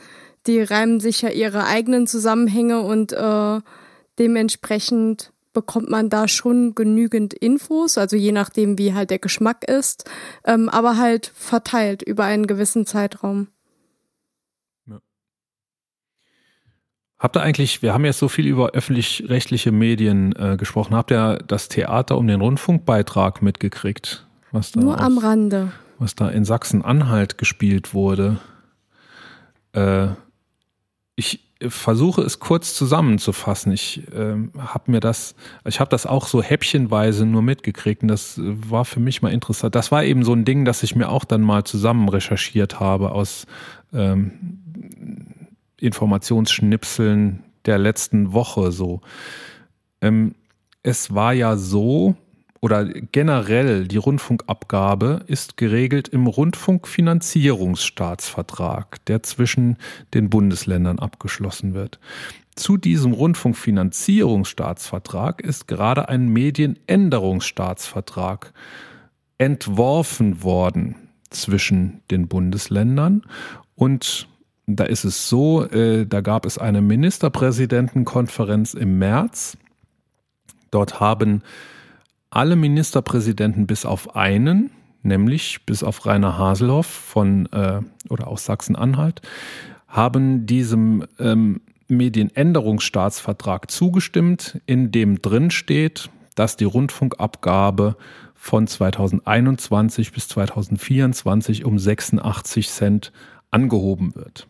[0.46, 3.60] die reimen sich ja ihre eigenen Zusammenhänge und äh,
[4.20, 10.08] dementsprechend bekommt man da schon genügend Infos, also je nachdem, wie halt der Geschmack ist,
[10.46, 13.48] ähm, aber halt verteilt über einen gewissen Zeitraum.
[14.86, 15.00] Ja.
[17.18, 21.40] Habt ihr eigentlich, wir haben jetzt so viel über öffentlich-rechtliche Medien äh, gesprochen, habt ihr
[21.48, 24.28] das Theater um den Rundfunkbeitrag mitgekriegt?
[24.52, 25.72] Was da Nur aus, am Rande.
[25.98, 28.38] Was da in Sachsen-Anhalt gespielt wurde.
[29.74, 30.10] Äh,
[31.16, 33.72] ich, versuche es kurz zusammenzufassen.
[33.72, 38.40] Ich äh, habe mir das, ich habe das auch so häppchenweise nur mitgekriegt und das
[38.44, 39.76] war für mich mal interessant.
[39.76, 43.12] Das war eben so ein Ding, das ich mir auch dann mal zusammen recherchiert habe
[43.12, 43.48] aus
[43.94, 45.48] ähm,
[45.80, 49.02] Informationsschnipseln der letzten Woche so.
[50.02, 50.36] Ähm,
[50.84, 52.16] es war ja so,
[52.62, 59.76] oder generell die Rundfunkabgabe ist geregelt im Rundfunkfinanzierungsstaatsvertrag, der zwischen
[60.14, 62.00] den Bundesländern abgeschlossen wird.
[62.56, 68.54] Zu diesem Rundfunkfinanzierungsstaatsvertrag ist gerade ein Medienänderungsstaatsvertrag
[69.38, 70.96] entworfen worden
[71.30, 73.22] zwischen den Bundesländern
[73.76, 74.28] und
[74.66, 79.58] da ist es so, äh, da gab es eine Ministerpräsidentenkonferenz im März.
[80.72, 81.42] Dort haben
[82.30, 84.72] alle Ministerpräsidenten bis auf einen,
[85.04, 89.22] nämlich bis auf Rainer Haselhoff von äh, oder aus Sachsen-Anhalt,
[89.88, 97.96] haben diesem ähm, Medienänderungsstaatsvertrag zugestimmt, in dem drin steht, dass die Rundfunkabgabe
[98.36, 103.12] von 2021 bis 2024 um 86 Cent
[103.50, 104.48] angehoben wird.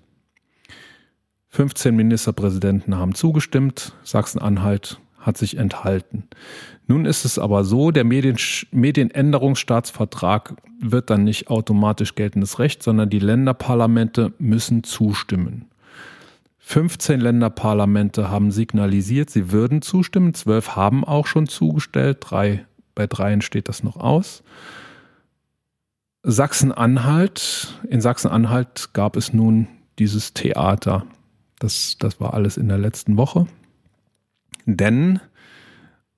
[1.50, 6.24] 15 Ministerpräsidenten haben zugestimmt, Sachsen-Anhalt hat sich enthalten.
[6.88, 8.38] Nun ist es aber so, der Medien
[8.72, 15.66] Medienänderungsstaatsvertrag wird dann nicht automatisch geltendes Recht, sondern die Länderparlamente müssen zustimmen.
[16.60, 20.34] 15 Länderparlamente haben signalisiert, sie würden zustimmen.
[20.34, 22.18] Zwölf haben auch schon zugestellt.
[22.22, 24.44] Drei, bei dreien steht das noch aus.
[26.24, 29.68] Sachsen-Anhalt, in Sachsen-Anhalt gab es nun
[30.00, 31.06] dieses Theater.
[31.60, 33.48] Das, das war alles in der letzten Woche.
[34.68, 35.20] Denn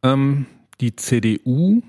[0.03, 0.47] ähm,
[0.81, 1.81] die CDU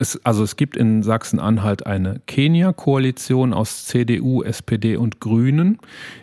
[0.00, 5.78] es, also es gibt in Sachsen-Anhalt eine Kenia-Koalition aus CDU, SPD und Grünen.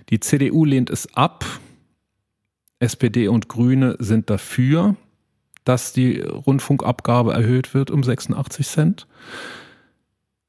[0.09, 1.45] Die CDU lehnt es ab.
[2.79, 4.95] SPD und Grüne sind dafür,
[5.63, 9.07] dass die Rundfunkabgabe erhöht wird um 86 Cent.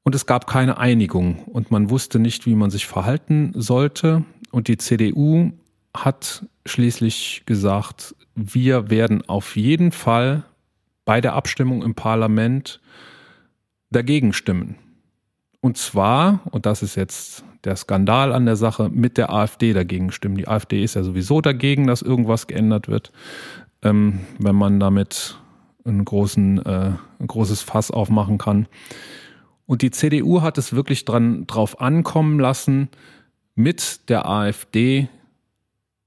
[0.03, 4.23] Und es gab keine Einigung und man wusste nicht, wie man sich verhalten sollte.
[4.49, 5.51] Und die CDU
[5.95, 10.43] hat schließlich gesagt, wir werden auf jeden Fall
[11.05, 12.79] bei der Abstimmung im Parlament
[13.91, 14.75] dagegen stimmen.
[15.61, 20.11] Und zwar, und das ist jetzt der Skandal an der Sache, mit der AfD dagegen
[20.11, 20.37] stimmen.
[20.37, 23.11] Die AfD ist ja sowieso dagegen, dass irgendwas geändert wird,
[23.81, 25.37] ähm, wenn man damit
[25.83, 28.67] einen großen, äh, ein großes Fass aufmachen kann.
[29.65, 32.89] Und die CDU hat es wirklich dran, drauf ankommen lassen,
[33.55, 35.09] mit der AfD,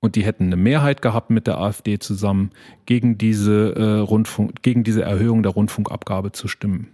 [0.03, 2.51] und die hätten eine Mehrheit gehabt mit der AfD zusammen,
[2.87, 6.89] gegen diese, äh, Rundfunk, gegen diese Erhöhung der Rundfunkabgabe zu stimmen.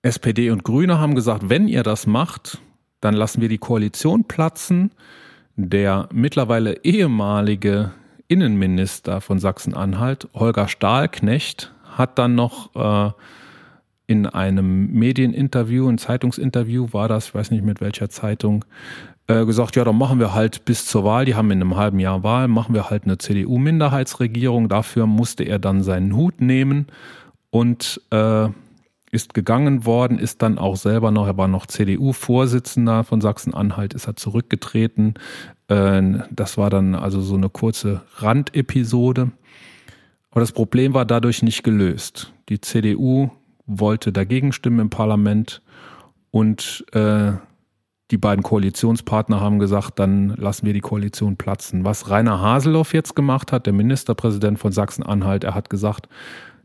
[0.00, 2.58] SPD und Grüne haben gesagt, wenn ihr das macht,
[3.00, 4.90] dann lassen wir die Koalition platzen.
[5.54, 7.92] Der mittlerweile ehemalige
[8.26, 13.12] Innenminister von Sachsen-Anhalt, Holger Stahlknecht, hat dann noch äh,
[14.06, 18.64] in einem Medieninterview, ein Zeitungsinterview war das, ich weiß nicht mit welcher Zeitung,
[19.28, 21.98] äh, gesagt, ja, dann machen wir halt bis zur Wahl, die haben in einem halben
[21.98, 24.68] Jahr Wahl, machen wir halt eine CDU-Minderheitsregierung.
[24.68, 26.86] Dafür musste er dann seinen Hut nehmen
[27.50, 28.48] und äh,
[29.12, 34.08] ist gegangen worden, ist dann auch selber noch, er war noch CDU-Vorsitzender von Sachsen-Anhalt, ist
[34.08, 35.14] er zurückgetreten.
[35.68, 39.30] Äh, das war dann also so eine kurze Randepisode.
[40.30, 42.32] Aber das Problem war dadurch nicht gelöst.
[42.48, 43.30] Die CDU
[43.66, 45.62] wollte dagegen stimmen im Parlament
[46.30, 47.32] und äh,
[48.12, 51.84] die beiden Koalitionspartner haben gesagt, dann lassen wir die Koalition platzen.
[51.84, 56.08] Was Rainer Haseloff jetzt gemacht hat, der Ministerpräsident von Sachsen-Anhalt, er hat gesagt,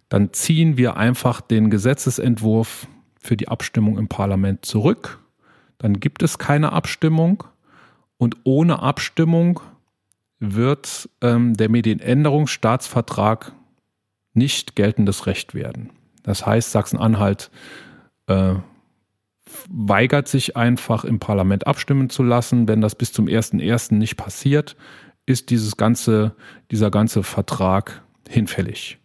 [0.10, 5.20] dann ziehen wir einfach den Gesetzesentwurf für die Abstimmung im Parlament zurück.
[5.78, 7.46] Dann gibt es keine Abstimmung
[8.18, 9.62] und ohne Abstimmung
[10.40, 13.54] wird ähm, der Medienänderungsstaatsvertrag
[14.34, 15.92] nicht geltendes Recht werden.
[16.24, 17.52] Das heißt, Sachsen-Anhalt
[18.28, 18.56] äh,
[19.70, 22.68] weigert sich einfach im Parlament abstimmen zu lassen.
[22.68, 23.96] Wenn das bis zum 1.1.
[23.96, 24.76] nicht passiert,
[25.26, 26.36] ist dieses ganze,
[26.72, 29.00] dieser ganze Vertrag hinfällig.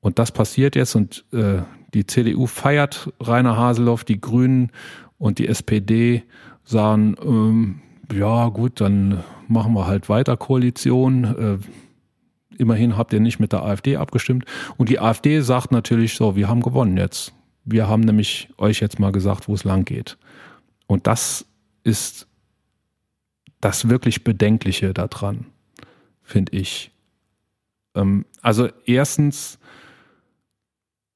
[0.00, 1.62] Und das passiert jetzt und äh,
[1.94, 4.70] die CDU feiert Rainer Haseloff, die Grünen
[5.16, 6.24] und die SPD
[6.64, 7.80] sagen, ähm,
[8.12, 11.24] ja gut, dann machen wir halt weiter Koalition.
[11.24, 11.58] Äh,
[12.58, 14.44] immerhin habt ihr nicht mit der AfD abgestimmt.
[14.76, 17.32] Und die AfD sagt natürlich so, wir haben gewonnen jetzt.
[17.64, 20.18] Wir haben nämlich euch jetzt mal gesagt, wo es lang geht.
[20.86, 21.46] Und das
[21.82, 22.26] ist
[23.60, 25.46] das wirklich Bedenkliche daran,
[26.22, 26.90] finde ich.
[27.94, 29.58] Ähm, also erstens,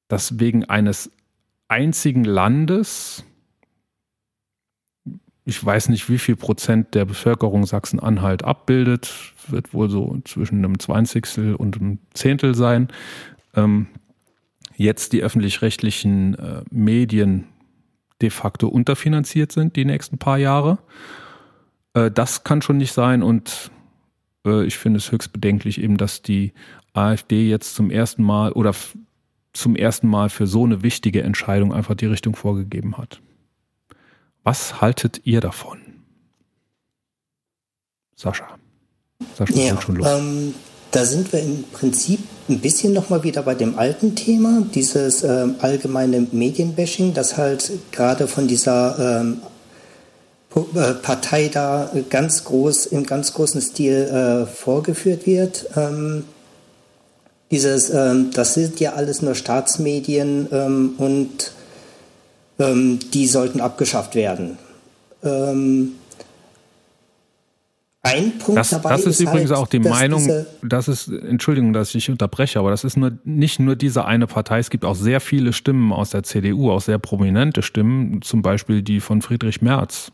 [0.07, 1.11] dass wegen eines
[1.67, 3.23] einzigen Landes,
[5.45, 9.13] ich weiß nicht, wie viel Prozent der Bevölkerung Sachsen-Anhalt abbildet,
[9.47, 12.87] wird wohl so zwischen einem Zwanzigstel und einem Zehntel sein,
[13.55, 13.87] ähm,
[14.79, 17.45] jetzt die öffentlich-rechtlichen äh, Medien
[18.21, 20.79] de facto unterfinanziert sind die nächsten paar Jahre.
[21.93, 23.71] Äh, das kann schon nicht sein und
[24.45, 26.53] äh, ich finde es höchst bedenklich eben, dass die
[26.93, 28.73] AfD jetzt zum ersten Mal oder
[29.51, 33.21] zum ersten Mal für so eine wichtige Entscheidung einfach die Richtung vorgegeben hat.
[34.43, 35.79] Was haltet ihr davon?
[38.15, 38.57] Sascha.
[39.35, 40.07] Sascha, ja, schon los.
[40.07, 40.53] Ähm,
[40.91, 45.47] da sind wir im Prinzip ein bisschen nochmal wieder bei dem alten Thema, dieses äh,
[45.59, 49.41] allgemeine Medienbashing, das halt gerade von dieser ähm,
[50.55, 55.67] äh, Partei da ganz groß, im ganz großen Stil äh, vorgeführt wird.
[55.75, 56.23] Ähm,
[57.51, 61.51] dieses, ähm, das sind ja alles nur Staatsmedien ähm, und
[62.57, 64.57] ähm, die sollten abgeschafft werden.
[65.23, 65.98] Ähm,
[68.01, 71.73] ein Punkt das, dabei das ist, ist übrigens halt, auch die Meinung, das ist, Entschuldigung,
[71.73, 74.95] dass ich unterbreche, aber das ist nur, nicht nur diese eine Partei, es gibt auch
[74.95, 79.61] sehr viele Stimmen aus der CDU, auch sehr prominente Stimmen, zum Beispiel die von Friedrich
[79.61, 80.11] Merz,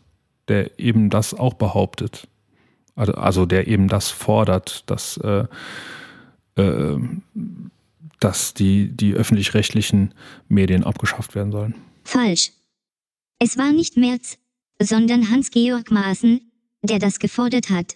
[0.47, 2.27] der eben das auch behauptet.
[2.95, 5.45] Also, also der eben das fordert, dass äh,
[6.55, 6.97] äh,
[8.19, 10.13] dass die, die öffentlich-rechtlichen
[10.47, 11.75] Medien abgeschafft werden sollen.
[12.03, 12.51] Falsch.
[13.39, 14.37] Es war nicht Merz,
[14.81, 16.44] sondern Hans-Georg Maaßen,
[16.85, 17.95] der das gefordert hat.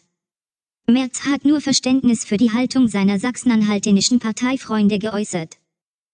[0.88, 5.58] Merz hat nur Verständnis für die Haltung seiner sachsen-anhaltinischen Parteifreunde geäußert.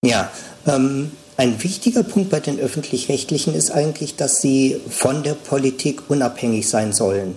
[0.03, 0.31] Ja,
[0.67, 6.67] ähm, ein wichtiger Punkt bei den öffentlich-rechtlichen ist eigentlich, dass sie von der Politik unabhängig
[6.67, 7.35] sein sollen.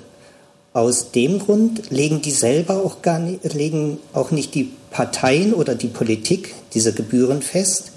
[0.72, 5.74] Aus dem Grund legen die selber auch gar nicht, legen auch nicht die Parteien oder
[5.74, 7.92] die Politik diese Gebühren fest,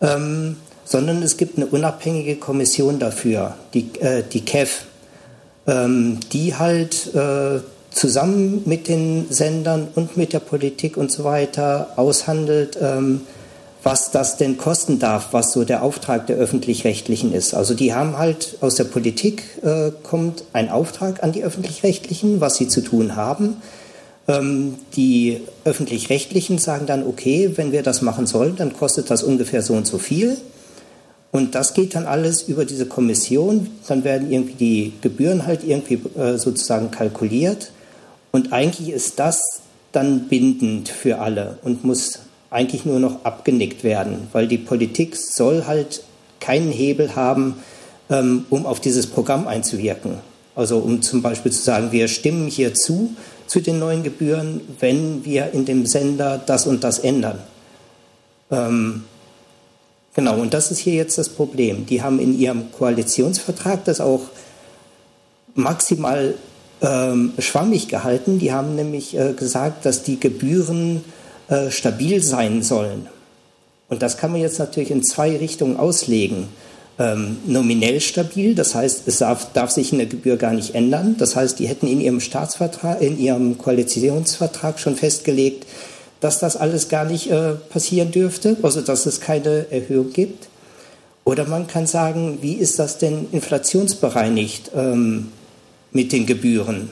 [0.00, 4.86] ähm, sondern es gibt eine unabhängige Kommission dafür, die, äh, die KEF,
[5.66, 11.92] ähm, die halt äh, zusammen mit den Sendern und mit der Politik und so weiter
[11.96, 13.22] aushandelt, ähm,
[13.82, 17.54] was das denn kosten darf, was so der Auftrag der öffentlich-rechtlichen ist.
[17.54, 22.56] Also die haben halt aus der Politik äh, kommt ein Auftrag an die öffentlich-rechtlichen, was
[22.56, 23.56] sie zu tun haben.
[24.26, 29.60] Ähm, die öffentlich-rechtlichen sagen dann, okay, wenn wir das machen sollen, dann kostet das ungefähr
[29.60, 30.38] so und so viel.
[31.34, 33.68] Und das geht dann alles über diese Kommission.
[33.88, 37.72] Dann werden irgendwie die Gebühren halt irgendwie äh, sozusagen kalkuliert.
[38.30, 39.42] Und eigentlich ist das
[39.90, 42.20] dann bindend für alle und muss
[42.50, 46.04] eigentlich nur noch abgenickt werden, weil die Politik soll halt
[46.38, 47.56] keinen Hebel haben,
[48.10, 50.18] ähm, um auf dieses Programm einzuwirken.
[50.54, 53.12] Also um zum Beispiel zu sagen, wir stimmen hier zu,
[53.48, 57.40] zu den neuen Gebühren, wenn wir in dem Sender das und das ändern.
[58.52, 59.02] Ähm,
[60.14, 61.86] genau, und das ist hier jetzt das Problem.
[61.86, 64.22] Die haben in ihrem Koalitionsvertrag das auch
[65.54, 66.34] maximal
[66.82, 68.38] ähm, schwammig gehalten.
[68.38, 71.04] Die haben nämlich äh, gesagt, dass die Gebühren
[71.48, 73.08] äh, stabil sein sollen.
[73.88, 76.48] Und das kann man jetzt natürlich in zwei Richtungen auslegen.
[76.98, 81.16] Ähm, nominell stabil, das heißt, es darf, darf, sich eine Gebühr gar nicht ändern.
[81.18, 85.66] Das heißt, die hätten in ihrem Staatsvertrag, in ihrem Koalitionsvertrag schon festgelegt,
[86.24, 90.48] dass das alles gar nicht äh, passieren dürfte, also dass es keine Erhöhung gibt.
[91.24, 95.32] Oder man kann sagen, wie ist das denn inflationsbereinigt ähm,
[95.92, 96.88] mit den Gebühren?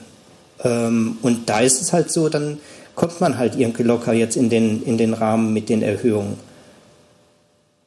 [0.63, 2.59] Ähm, und da ist es halt so, dann
[2.93, 6.37] kommt man halt irgendwie locker jetzt in den, in den Rahmen mit den Erhöhungen.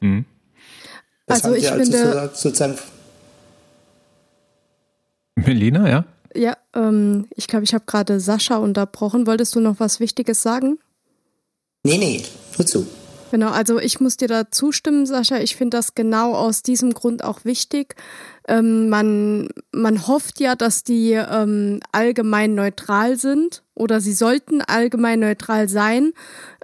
[0.01, 0.25] Mhm.
[1.27, 2.75] also ich also finde sozusagen
[5.35, 6.05] Melina, ja?
[6.35, 9.25] Ja, ähm, ich glaube, ich habe gerade Sascha unterbrochen.
[9.27, 10.77] Wolltest du noch was Wichtiges sagen?
[11.83, 12.23] Nee, nee,
[12.57, 12.87] nur zu.
[13.31, 15.39] Genau, also ich muss dir da zustimmen, Sascha.
[15.39, 17.95] Ich finde das genau aus diesem Grund auch wichtig.
[18.47, 25.19] Ähm, man, man hofft ja, dass die ähm, allgemein neutral sind oder sie sollten allgemein
[25.19, 26.13] neutral sein.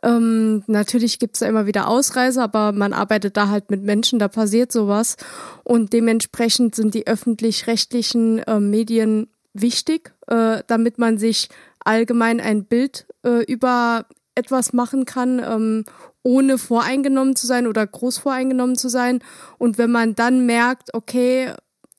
[0.02, 4.20] Ähm, natürlich gibt es ja immer wieder Ausreißer, aber man arbeitet da halt mit Menschen,
[4.20, 5.18] da passiert sowas.
[5.64, 11.50] Und dementsprechend sind die öffentlich-rechtlichen äh, Medien wichtig, äh, damit man sich
[11.84, 15.84] allgemein ein Bild äh, über etwas machen kann, ähm,
[16.24, 19.20] ohne voreingenommen zu sein oder groß voreingenommen zu sein.
[19.58, 21.54] Und wenn man dann merkt, okay,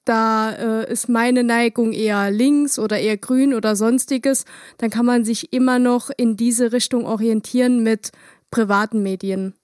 [0.05, 4.45] da äh, ist meine Neigung eher links oder eher grün oder sonstiges,
[4.79, 8.13] dann kann man sich immer noch in diese Richtung orientieren mit
[8.51, 9.55] privaten Medien.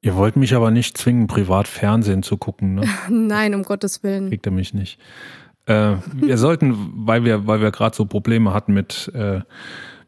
[0.00, 2.88] Ihr wollt mich aber nicht zwingen, privat Fernsehen zu gucken, ne?
[3.08, 4.28] Nein, um Gottes Willen.
[4.28, 4.98] Kriegt er mich nicht.
[5.66, 9.40] Äh, wir sollten, weil wir, weil wir gerade so Probleme hatten mit, äh,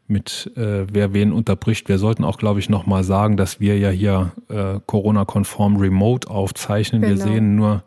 [0.07, 3.89] mit äh, wer wen unterbricht, wir sollten auch, glaube ich, nochmal sagen, dass wir ja
[3.89, 7.01] hier äh, Corona-konform remote aufzeichnen.
[7.01, 7.13] Genau.
[7.13, 7.83] Wir sehen nur,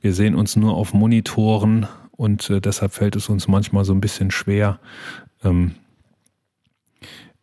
[0.00, 4.00] wir sehen uns nur auf Monitoren und äh, deshalb fällt es uns manchmal so ein
[4.00, 4.78] bisschen schwer,
[5.42, 5.74] ähm,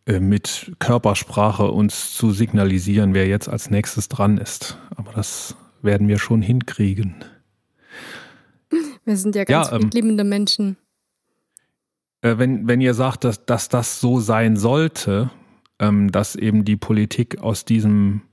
[0.06, 4.78] äh, mit Körpersprache uns zu signalisieren, wer jetzt als nächstes dran ist.
[4.96, 7.16] Aber das werden wir schon hinkriegen.
[9.08, 10.76] Wir sind ja ganz ja, ähm, liebende Menschen.
[12.22, 15.32] Äh, wenn, wenn ihr sagt, dass, dass das so sein sollte,
[15.80, 18.24] ähm, dass eben die Politik aus diesem,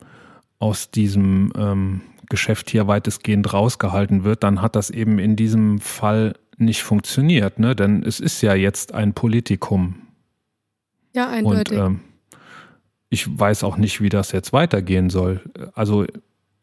[0.59, 6.35] aus diesem ähm, Geschäft hier weitestgehend rausgehalten wird, dann hat das eben in diesem Fall
[6.57, 7.77] nicht funktioniert, ne?
[7.77, 9.95] Denn es ist ja jetzt ein Politikum.
[11.15, 11.79] Ja, eindeutig.
[11.79, 12.01] Und ähm,
[13.11, 15.41] ich weiß auch nicht, wie das jetzt weitergehen soll.
[15.73, 16.05] Also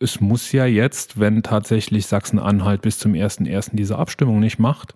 [0.02, 3.72] es muss ja jetzt, wenn tatsächlich Sachsen-Anhalt bis zum 1.1.
[3.74, 4.96] diese Abstimmung nicht macht,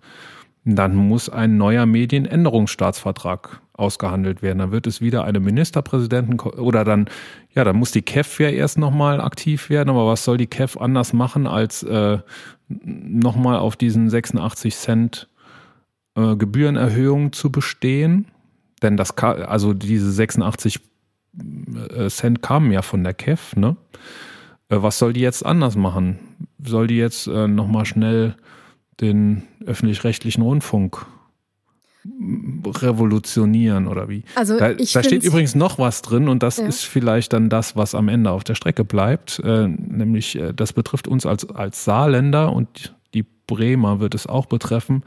[0.64, 4.58] dann muss ein neuer Medienänderungsstaatsvertrag ausgehandelt werden.
[4.58, 7.08] Dann wird es wieder eine Ministerpräsidenten oder dann,
[7.54, 9.90] ja, dann muss die KEF ja erst nochmal aktiv werden.
[9.90, 12.18] Aber was soll die KEF anders machen, als äh,
[12.68, 15.28] nochmal auf diesen 86 Cent
[16.16, 18.26] äh, Gebührenerhöhung zu bestehen?
[18.82, 20.80] Denn das, also diese 86
[21.96, 23.76] äh, Cent kamen ja von der KEF, ne?
[24.68, 26.18] Äh, was soll die jetzt anders machen?
[26.64, 28.34] Soll die jetzt äh, nochmal schnell
[29.00, 31.06] den öffentlich-rechtlichen Rundfunk
[32.64, 34.22] revolutionieren oder wie.
[34.34, 36.66] Also da, ich da steht übrigens noch was drin und das Ja.
[36.66, 39.40] ist vielleicht dann das, was am Ende auf der Strecke bleibt.
[39.44, 44.46] Äh, nämlich, äh, das betrifft uns als, als Saarländer und die Bremer wird es auch
[44.46, 45.02] betreffen.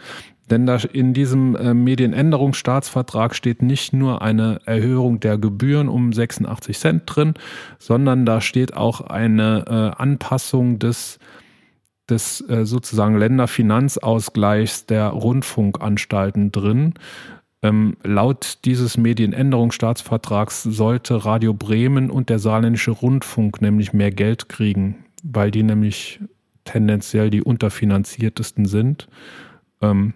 [0.49, 6.77] Denn da in diesem äh, Medienänderungsstaatsvertrag steht nicht nur eine Erhöhung der Gebühren um 86
[6.77, 7.33] Cent drin,
[7.77, 11.19] sondern da steht auch eine äh, Anpassung des
[12.09, 16.95] des äh, sozusagen Länderfinanzausgleichs der Rundfunkanstalten drin.
[17.61, 25.03] Ähm, laut dieses Medienänderungsstaatsvertrags sollte Radio Bremen und der saarländische Rundfunk nämlich mehr Geld kriegen,
[25.23, 26.19] weil die nämlich
[26.63, 29.07] tendenziell die unterfinanziertesten sind,
[29.81, 30.13] ähm,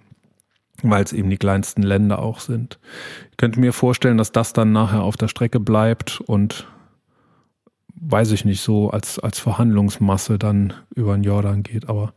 [0.92, 2.80] weil es eben die kleinsten Länder auch sind.
[3.32, 6.68] Ich könnte mir vorstellen, dass das dann nachher auf der Strecke bleibt und
[7.96, 12.14] weiß ich nicht, so als, als Verhandlungsmasse dann über den Jordan geht, aber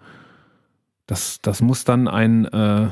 [1.07, 2.89] das, das muss dann ein, äh,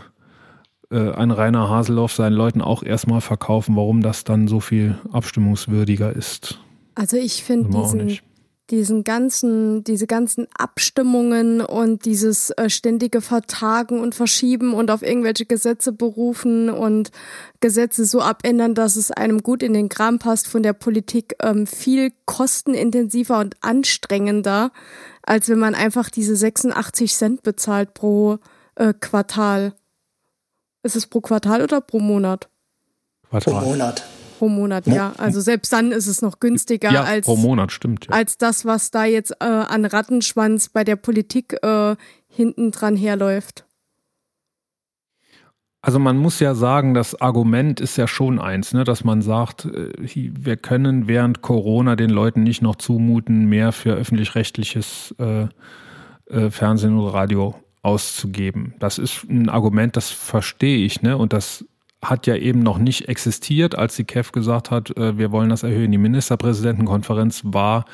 [0.91, 6.13] äh, ein Rainer Haseloff seinen Leuten auch erstmal verkaufen, warum das dann so viel abstimmungswürdiger
[6.13, 6.61] ist.
[6.95, 8.23] Also ich finde diesen, nicht.
[8.71, 15.45] Diesen ganzen, diese ganzen Abstimmungen und dieses äh, ständige Vertagen und Verschieben und auf irgendwelche
[15.45, 17.11] Gesetze berufen und
[17.61, 21.67] Gesetze so abändern, dass es einem gut in den Kram passt von der Politik, ähm,
[21.67, 24.73] viel kostenintensiver und anstrengender,
[25.23, 28.39] als wenn man einfach diese 86 Cent bezahlt pro
[28.77, 29.75] äh, Quartal.
[30.83, 32.49] Ist es pro Quartal oder pro Monat?
[33.31, 33.65] pro Quartal.
[33.65, 34.05] Monat.
[34.45, 35.15] Pro Monat, ja.
[35.17, 38.09] Also selbst dann ist es noch günstiger Ja, als pro Monat, stimmt.
[38.09, 38.13] Ja.
[38.15, 41.97] als das, was da jetzt äh, an Rattenschwanz bei der Politik äh,
[42.29, 43.65] hinten dran herläuft.
[45.81, 49.65] Also man muss ja sagen, das Argument ist ja schon eins, ne, dass man sagt,
[49.65, 55.47] äh, wir können während Corona den Leuten nicht noch zumuten, mehr für öffentlich-rechtliches äh,
[56.27, 58.75] äh, Fernsehen oder Radio auszugeben.
[58.79, 61.17] Das ist ein Argument, das verstehe ich, ne?
[61.17, 61.65] Und das
[62.05, 65.63] hat ja eben noch nicht existiert, als die KEF gesagt hat, äh, wir wollen das
[65.63, 65.93] erhöhen.
[65.93, 67.85] Die Ministerpräsidentenkonferenz war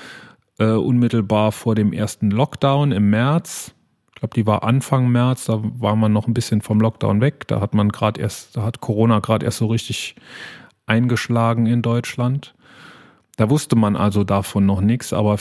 [0.59, 3.75] äh, unmittelbar vor dem ersten Lockdown im März.
[4.09, 7.49] Ich glaube, die war Anfang März, da war man noch ein bisschen vom Lockdown weg.
[7.49, 10.17] Da hat man gerade erst, da hat Corona gerade erst so richtig
[10.87, 12.55] eingeschlagen in Deutschland.
[13.37, 15.39] Da wusste man also davon noch nichts, aber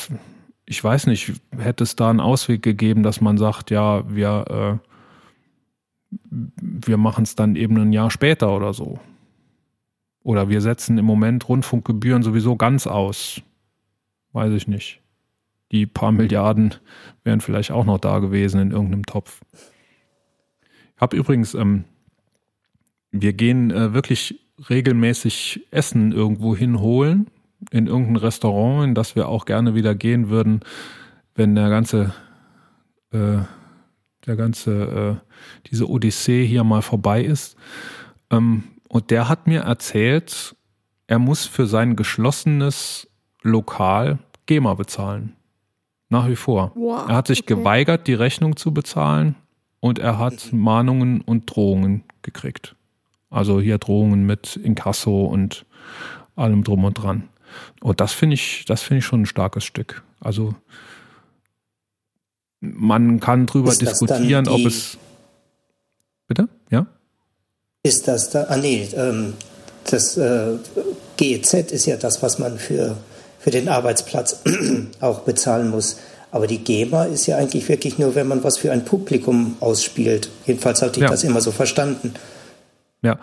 [0.65, 4.88] ich weiß nicht, hätte es da einen Ausweg gegeben, dass man sagt, ja, wir, äh,
[6.11, 8.99] wir machen es dann eben ein Jahr später oder so.
[10.23, 13.41] Oder wir setzen im Moment Rundfunkgebühren sowieso ganz aus.
[14.33, 15.01] Weiß ich nicht.
[15.71, 16.75] Die paar Milliarden
[17.23, 19.41] wären vielleicht auch noch da gewesen in irgendeinem Topf.
[20.95, 21.85] Ich habe übrigens, ähm,
[23.11, 24.39] wir gehen äh, wirklich
[24.69, 27.27] regelmäßig Essen irgendwo hinholen,
[27.71, 30.61] in irgendein Restaurant, in das wir auch gerne wieder gehen würden,
[31.35, 32.13] wenn der ganze,
[33.11, 33.39] äh,
[34.29, 37.57] der ganze, äh, diese Odyssee hier mal vorbei ist.
[38.29, 40.55] Ähm, und der hat mir erzählt,
[41.07, 43.09] er muss für sein geschlossenes
[43.41, 45.35] Lokal GEMA bezahlen.
[46.09, 46.71] Nach wie vor.
[46.75, 47.55] Wow, er hat sich okay.
[47.55, 49.35] geweigert, die Rechnung zu bezahlen
[49.79, 52.75] und er hat Mahnungen und Drohungen gekriegt.
[53.31, 55.65] Also hier Drohungen mit Inkasso und
[56.35, 57.29] allem drum und dran.
[57.81, 60.03] Und das finde ich, das finde ich schon ein starkes Stück.
[60.19, 60.53] Also
[62.61, 64.97] man kann drüber Ist diskutieren, ob es.
[66.27, 66.49] Bitte?
[66.69, 66.87] Ja?
[67.83, 68.43] Ist das da?
[68.45, 69.33] Ah, nee, ähm,
[69.89, 70.57] das äh,
[71.17, 72.97] GEZ ist ja das, was man für,
[73.39, 74.41] für den Arbeitsplatz
[74.99, 75.97] auch bezahlen muss.
[76.31, 80.29] Aber die GEMA ist ja eigentlich wirklich nur, wenn man was für ein Publikum ausspielt.
[80.45, 81.09] Jedenfalls hatte ich Ja.
[81.09, 82.13] das immer so verstanden.
[83.01, 83.19] Ja,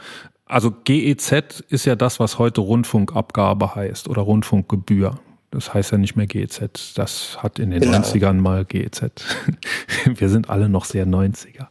[0.46, 5.20] also GEZ ist ja das, was heute Rundfunkabgabe heißt oder Rundfunkgebühr.
[5.56, 6.92] Das heißt ja nicht mehr GEZ.
[6.96, 7.96] Das hat in den Genau.
[7.96, 9.24] 90ern mal GEZ.
[10.04, 11.68] Wir sind alle noch sehr 90er.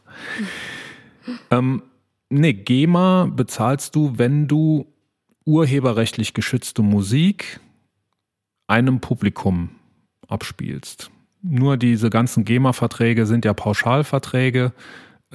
[1.52, 1.82] Ähm,
[2.28, 4.86] nee, GEMA bezahlst du, wenn du
[5.44, 7.60] urheberrechtlich geschützte Musik
[8.66, 9.70] einem Publikum
[10.26, 11.12] abspielst.
[11.42, 14.72] Nur diese ganzen GEMA-Verträge sind ja Pauschalverträge.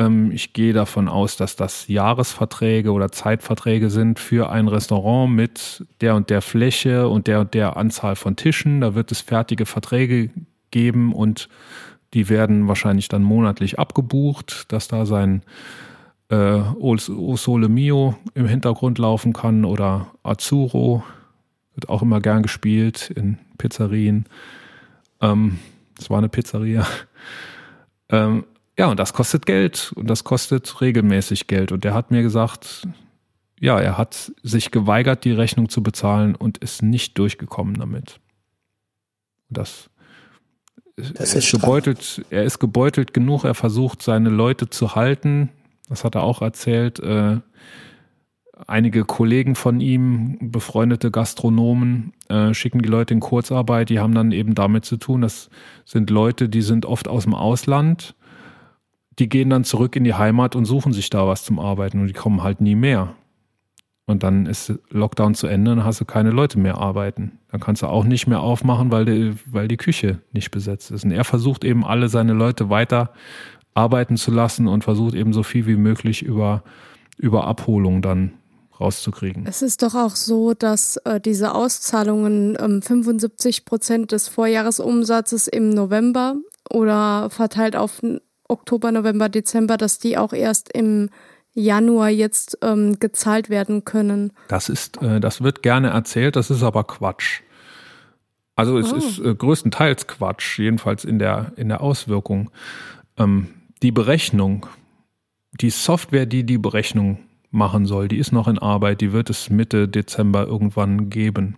[0.01, 5.85] Ähm, ich gehe davon aus, dass das Jahresverträge oder Zeitverträge sind für ein Restaurant mit
[6.01, 8.81] der und der Fläche und der und der Anzahl von Tischen.
[8.81, 10.31] Da wird es fertige Verträge
[10.71, 11.49] geben und
[12.13, 15.43] die werden wahrscheinlich dann monatlich abgebucht, dass da sein
[16.29, 16.97] äh, O
[17.67, 21.03] Mio im Hintergrund laufen kann oder Azzurro.
[21.75, 24.25] Wird auch immer gern gespielt in Pizzerien.
[25.21, 25.59] Ähm,
[25.95, 26.87] das war eine Pizzeria.
[28.13, 28.43] Ähm,
[28.81, 31.71] ja, und das kostet Geld und das kostet regelmäßig Geld.
[31.71, 32.87] Und der hat mir gesagt,
[33.59, 38.19] ja, er hat sich geweigert, die Rechnung zu bezahlen und ist nicht durchgekommen damit.
[39.49, 39.91] Das,
[40.95, 45.49] Das er, ist gebeutelt, er ist gebeutelt genug, er versucht, seine Leute zu halten.
[45.87, 46.99] Das hat er auch erzählt.
[47.01, 47.37] Äh,
[48.65, 53.89] einige Kollegen von ihm, befreundete Gastronomen, äh, schicken die Leute in Kurzarbeit.
[53.89, 55.21] Die haben dann eben damit zu tun.
[55.21, 55.51] Das
[55.85, 58.15] sind Leute, die sind oft aus dem Ausland.
[59.21, 62.07] Die gehen dann zurück in die Heimat und suchen sich da was zum Arbeiten und
[62.07, 63.13] die kommen halt nie mehr.
[64.07, 67.37] Und dann ist Lockdown zu Ende, dann hast du keine Leute mehr arbeiten.
[67.51, 71.03] Dann kannst du auch nicht mehr aufmachen, weil die, weil die Küche nicht besetzt ist.
[71.03, 73.11] Und er versucht eben alle seine Leute weiter
[73.75, 76.63] arbeiten zu lassen und versucht eben so viel wie möglich über,
[77.19, 78.31] über Abholung dann
[78.79, 79.45] rauszukriegen.
[79.45, 85.69] Es ist doch auch so, dass äh, diese Auszahlungen ähm, 75 Prozent des Vorjahresumsatzes im
[85.69, 86.37] November
[86.71, 88.01] oder verteilt auf
[88.51, 91.09] Oktober, November, Dezember, dass die auch erst im
[91.53, 94.31] Januar jetzt ähm, gezahlt werden können.
[94.47, 97.41] Das ist, äh, das wird gerne erzählt, das ist aber Quatsch.
[98.55, 98.95] Also es oh.
[98.95, 102.51] ist äh, größtenteils Quatsch, jedenfalls in der, in der Auswirkung.
[103.17, 103.47] Ähm,
[103.81, 104.67] die Berechnung,
[105.59, 109.49] die Software, die die Berechnung machen soll, die ist noch in Arbeit, die wird es
[109.49, 111.57] Mitte Dezember irgendwann geben.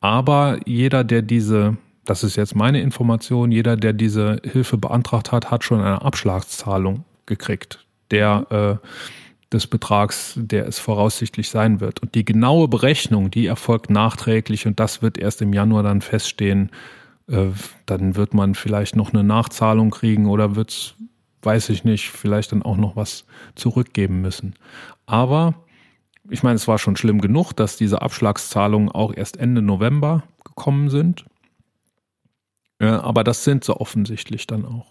[0.00, 1.76] Aber jeder, der diese,
[2.10, 7.04] das ist jetzt meine Information, jeder, der diese Hilfe beantragt hat, hat schon eine Abschlagszahlung
[7.24, 7.86] gekriegt.
[8.10, 8.86] Der äh,
[9.52, 12.00] des Betrags, der es voraussichtlich sein wird.
[12.00, 16.72] Und die genaue Berechnung, die erfolgt nachträglich und das wird erst im Januar dann feststehen.
[17.28, 17.50] Äh,
[17.86, 20.94] dann wird man vielleicht noch eine Nachzahlung kriegen oder wird es,
[21.42, 24.56] weiß ich nicht, vielleicht dann auch noch was zurückgeben müssen.
[25.06, 25.54] Aber
[26.28, 30.90] ich meine, es war schon schlimm genug, dass diese Abschlagszahlungen auch erst Ende November gekommen
[30.90, 31.24] sind.
[32.86, 34.86] Aber das sind sie offensichtlich dann auch.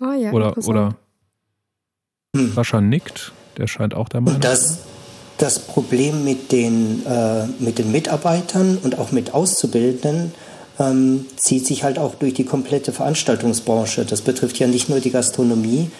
[0.00, 0.96] Ah ja, oder, oder
[2.54, 3.32] Sascha nickt.
[3.56, 4.40] Der scheint auch der Meinung.
[4.40, 4.80] Das,
[5.38, 10.32] das Problem mit den, äh, mit den Mitarbeitern und auch mit Auszubildenden
[10.78, 14.04] ähm, zieht sich halt auch durch die komplette Veranstaltungsbranche.
[14.04, 15.90] Das betrifft ja nicht nur die Gastronomie,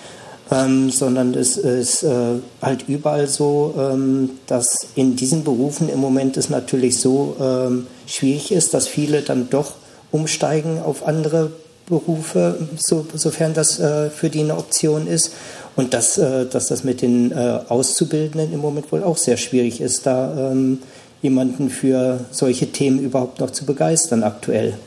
[0.51, 6.37] ähm, sondern es ist äh, halt überall so, ähm, dass in diesen Berufen im Moment
[6.37, 9.73] es natürlich so ähm, schwierig ist, dass viele dann doch
[10.17, 11.53] umsteigen auf andere
[11.87, 15.33] Berufe, so, sofern das äh, für die eine Option ist.
[15.77, 19.81] Und dass, äh, dass das mit den äh, Auszubildenden im Moment wohl auch sehr schwierig
[19.81, 20.79] ist, da ähm,
[21.23, 24.79] jemanden für solche Themen überhaupt noch zu begeistern aktuell.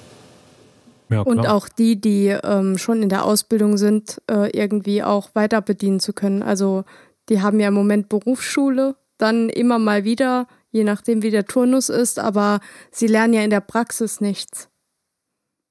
[1.09, 5.61] Ja, und auch die, die ähm, schon in der Ausbildung sind, äh, irgendwie auch weiter
[5.61, 6.43] bedienen zu können.
[6.43, 6.83] Also
[7.29, 11.89] die haben ja im Moment Berufsschule, dann immer mal wieder, je nachdem wie der Turnus
[11.89, 12.59] ist, aber
[12.91, 14.69] sie lernen ja in der Praxis nichts.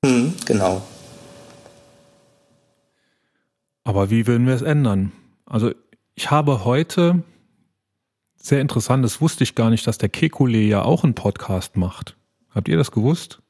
[0.04, 0.82] Hm, genau.
[3.84, 5.12] Aber wie würden wir es ändern?
[5.46, 5.72] Also
[6.14, 7.22] ich habe heute
[8.36, 12.16] sehr interessant, das wusste ich gar nicht, dass der Kekule ja auch einen Podcast macht.
[12.50, 13.40] Habt ihr das gewusst?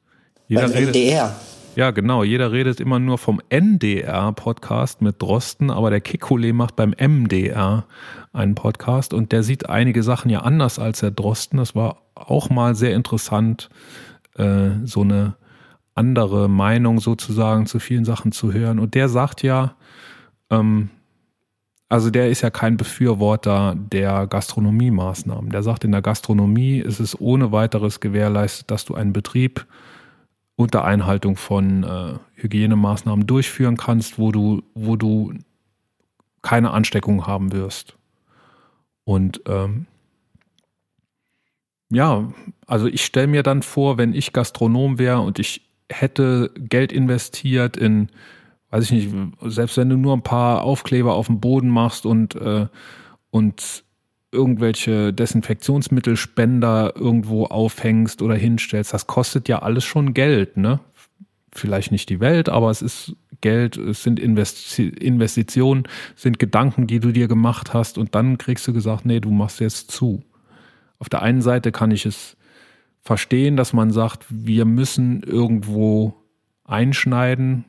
[0.47, 1.35] Jeder Beim redet, NDR.
[1.75, 2.23] Ja, genau.
[2.23, 7.85] Jeder redet immer nur vom NDR-Podcast mit Drosten, aber der Kekule macht beim MDR
[8.33, 11.57] einen Podcast und der sieht einige Sachen ja anders als der Drosten.
[11.57, 13.69] Das war auch mal sehr interessant,
[14.35, 15.35] äh, so eine
[15.99, 18.79] andere Meinung sozusagen zu vielen Sachen zu hören.
[18.79, 19.75] Und der sagt ja,
[20.49, 20.89] ähm,
[21.89, 25.51] also der ist ja kein Befürworter der Gastronomiemaßnahmen.
[25.51, 29.65] Der sagt, in der Gastronomie ist es ohne weiteres gewährleistet, dass du einen Betrieb
[30.55, 35.33] unter Einhaltung von äh, Hygienemaßnahmen durchführen kannst, wo du, wo du
[36.41, 37.97] keine Ansteckung haben wirst.
[39.03, 39.87] Und ähm,
[41.91, 42.31] ja,
[42.67, 47.77] also ich stelle mir dann vor, wenn ich Gastronom wäre und ich hätte Geld investiert
[47.77, 48.09] in
[48.71, 49.09] weiß ich nicht,
[49.45, 52.67] selbst wenn du nur ein paar Aufkleber auf dem Boden machst und, äh,
[53.31, 53.83] und
[54.31, 60.79] irgendwelche Desinfektionsmittelspender irgendwo aufhängst oder hinstellst, das kostet ja alles schon Geld, ne?
[61.51, 66.99] Vielleicht nicht die Welt, aber es ist Geld, es sind Investi Investitionen, sind Gedanken, die
[66.99, 70.23] du dir gemacht hast und dann kriegst du gesagt, nee, du machst jetzt zu.
[70.99, 72.37] Auf der einen Seite kann ich es
[73.09, 76.13] verstehen, dass man sagt, wir müssen irgendwo
[76.63, 77.65] einschneiden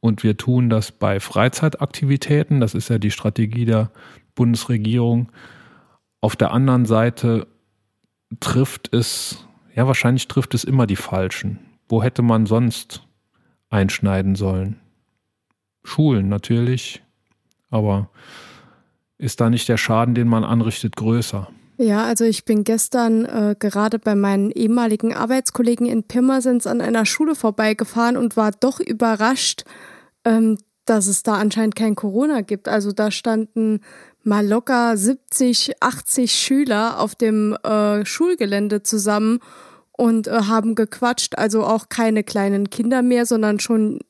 [0.00, 2.58] und wir tun das bei Freizeitaktivitäten.
[2.58, 3.92] Das ist ja die Strategie der
[4.34, 5.30] Bundesregierung.
[6.20, 7.46] Auf der anderen Seite
[8.40, 11.60] trifft es, ja, wahrscheinlich trifft es immer die Falschen.
[11.88, 13.06] Wo hätte man sonst
[13.68, 14.80] einschneiden sollen?
[15.84, 17.00] Schulen natürlich,
[17.70, 18.10] aber
[19.18, 21.46] ist da nicht der Schaden, den man anrichtet, größer?
[21.82, 27.06] Ja, also ich bin gestern äh, gerade bei meinen ehemaligen Arbeitskollegen in Pirmasens an einer
[27.06, 29.64] Schule vorbeigefahren und war doch überrascht,
[30.26, 32.68] ähm, dass es da anscheinend kein Corona gibt.
[32.68, 33.80] Also da standen
[34.22, 39.38] mal locker 70, 80 Schüler auf dem äh, Schulgelände zusammen
[39.92, 41.38] und äh, haben gequatscht.
[41.38, 44.00] Also auch keine kleinen Kinder mehr, sondern schon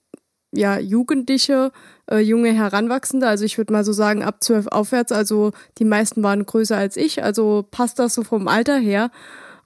[0.52, 1.72] ja, Jugendliche,
[2.10, 6.22] äh, junge Heranwachsende, also ich würde mal so sagen ab zwölf aufwärts, also die meisten
[6.22, 9.10] waren größer als ich, also passt das so vom Alter her.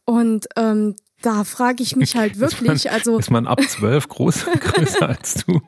[0.04, 4.08] Und ähm, da frage ich mich halt wirklich, ist man, also ist man ab zwölf
[4.08, 5.60] groß, größer als du?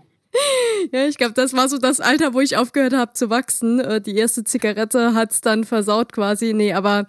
[0.93, 3.81] Ja, ich glaube, das war so das Alter, wo ich aufgehört habe zu wachsen.
[3.81, 6.53] Äh, die erste Zigarette hat's dann versaut quasi.
[6.53, 7.07] Nee, aber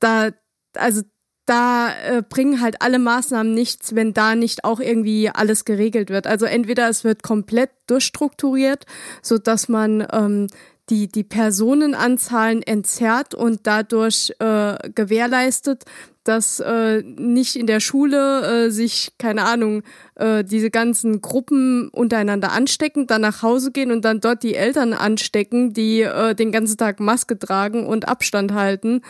[0.00, 0.30] da,
[0.74, 1.02] also
[1.46, 6.26] da äh, bringen halt alle Maßnahmen nichts, wenn da nicht auch irgendwie alles geregelt wird.
[6.26, 8.84] Also entweder es wird komplett durchstrukturiert,
[9.22, 10.48] so dass man ähm,
[10.90, 15.84] die, die Personenanzahlen entzerrt und dadurch äh, gewährleistet,
[16.24, 19.82] dass äh, nicht in der Schule äh, sich, keine Ahnung,
[20.16, 24.92] äh, diese ganzen Gruppen untereinander anstecken, dann nach Hause gehen und dann dort die Eltern
[24.92, 29.02] anstecken, die äh, den ganzen Tag Maske tragen und Abstand halten.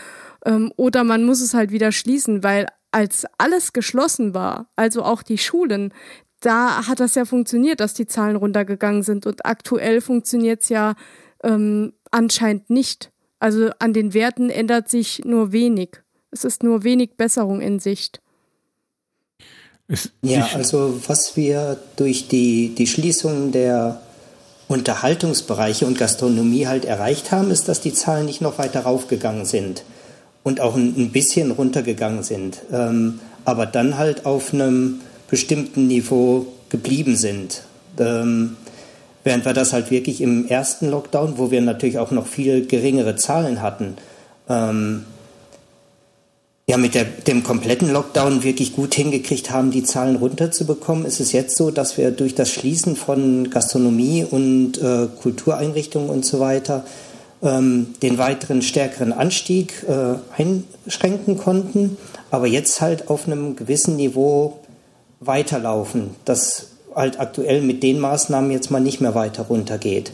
[0.46, 5.22] Ähm, oder man muss es halt wieder schließen, weil als alles geschlossen war, also auch
[5.22, 5.92] die Schulen,
[6.40, 9.26] da hat das ja funktioniert, dass die Zahlen runtergegangen sind.
[9.26, 10.94] Und aktuell funktioniert es ja
[11.42, 13.10] ähm, anscheinend nicht.
[13.40, 16.00] Also an den Werten ändert sich nur wenig.
[16.30, 18.22] Es ist nur wenig Besserung in Sicht.
[20.22, 24.00] ja, also was wir durch die, die Schließung der
[24.68, 29.82] Unterhaltungsbereiche und Gastronomie halt erreicht haben, ist, dass die Zahlen nicht noch weiter raufgegangen sind
[30.46, 37.16] und auch ein, bisschen runtergegangen sind, ähm, aber dann halt auf einem bestimmten Niveau geblieben
[37.16, 37.64] sind.
[37.98, 38.56] Ähm,
[39.24, 43.16] während wir das halt wirklich im ersten Lockdown, wo wir natürlich auch noch viel geringere
[43.16, 43.96] Zahlen hatten,
[44.48, 45.02] ähm,
[46.68, 51.32] ja, mit der, dem kompletten Lockdown wirklich gut hingekriegt haben, die Zahlen runterzubekommen, ist es
[51.32, 56.84] jetzt so, dass wir durch das Schließen von Gastronomie und äh, Kultureinrichtungen und so weiter
[57.42, 61.96] ähm, den weiteren stärkeren Anstieg äh, einschränken konnten,
[62.30, 64.58] aber jetzt halt auf einem gewissen Niveau
[65.20, 70.12] weiterlaufen, das halt aktuell mit den Maßnahmen jetzt mal nicht mehr weiter runtergeht.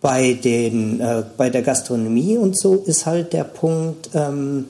[0.00, 4.66] Bei, den, äh, bei der Gastronomie und so ist halt der Punkt, ähm,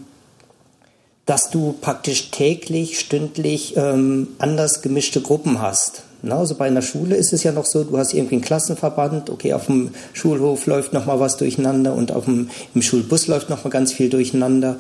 [1.27, 6.05] dass du praktisch täglich, stündlich ähm, anders gemischte Gruppen hast.
[6.25, 9.31] Na, also bei einer Schule ist es ja noch so, du hast irgendwie einen Klassenverband,
[9.31, 13.51] okay, auf dem Schulhof läuft noch mal was durcheinander und auf dem, im Schulbus läuft
[13.51, 14.77] noch mal ganz viel durcheinander.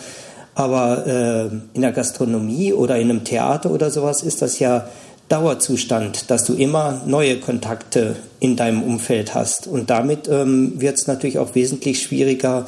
[0.54, 4.88] Aber äh, in der Gastronomie oder in einem Theater oder sowas ist das ja
[5.28, 9.66] Dauerzustand, dass du immer neue Kontakte in deinem Umfeld hast.
[9.66, 12.66] Und damit ähm, wird es natürlich auch wesentlich schwieriger,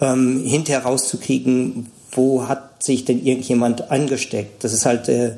[0.00, 4.62] ähm, hinterher rauszukriegen, wo hat sich denn irgendjemand angesteckt.
[4.62, 5.32] Das ist halt äh,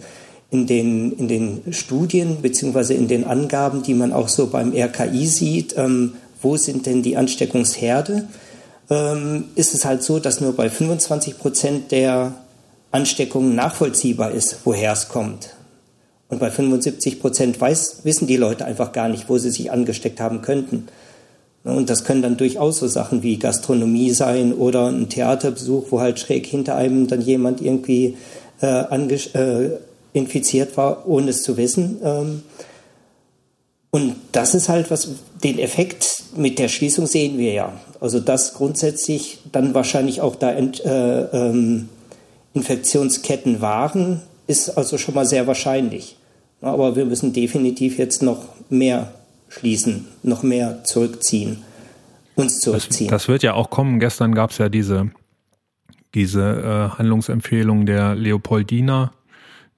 [0.50, 5.26] in den, in den Studien beziehungsweise in den Angaben, die man auch so beim RKI
[5.26, 8.28] sieht, ähm, wo sind denn die Ansteckungsherde,
[8.90, 12.34] ähm, ist es halt so, dass nur bei 25 Prozent der
[12.92, 15.54] Ansteckungen nachvollziehbar ist, woher es kommt.
[16.28, 20.20] Und bei 75 Prozent weiß, wissen die Leute einfach gar nicht, wo sie sich angesteckt
[20.20, 20.88] haben könnten.
[21.62, 26.20] Und das können dann durchaus so Sachen wie Gastronomie sein oder ein Theaterbesuch, wo halt
[26.20, 28.16] schräg hinter einem dann jemand irgendwie
[28.60, 29.70] äh, äh,
[30.16, 31.98] infiziert war, ohne es zu wissen.
[32.02, 32.42] Ähm,
[33.90, 35.10] und das ist halt was,
[35.42, 37.72] den Effekt mit der Schließung sehen wir ja.
[38.00, 41.88] Also dass grundsätzlich dann wahrscheinlich auch da Ent, äh, ähm,
[42.54, 46.16] Infektionsketten waren, ist also schon mal sehr wahrscheinlich.
[46.60, 49.12] Aber wir müssen definitiv jetzt noch mehr
[49.48, 51.58] schließen, noch mehr zurückziehen,
[52.34, 53.08] uns zurückziehen.
[53.08, 54.00] Das, das wird ja auch kommen.
[54.00, 55.10] Gestern gab es ja diese,
[56.14, 59.12] diese äh, Handlungsempfehlung der Leopoldina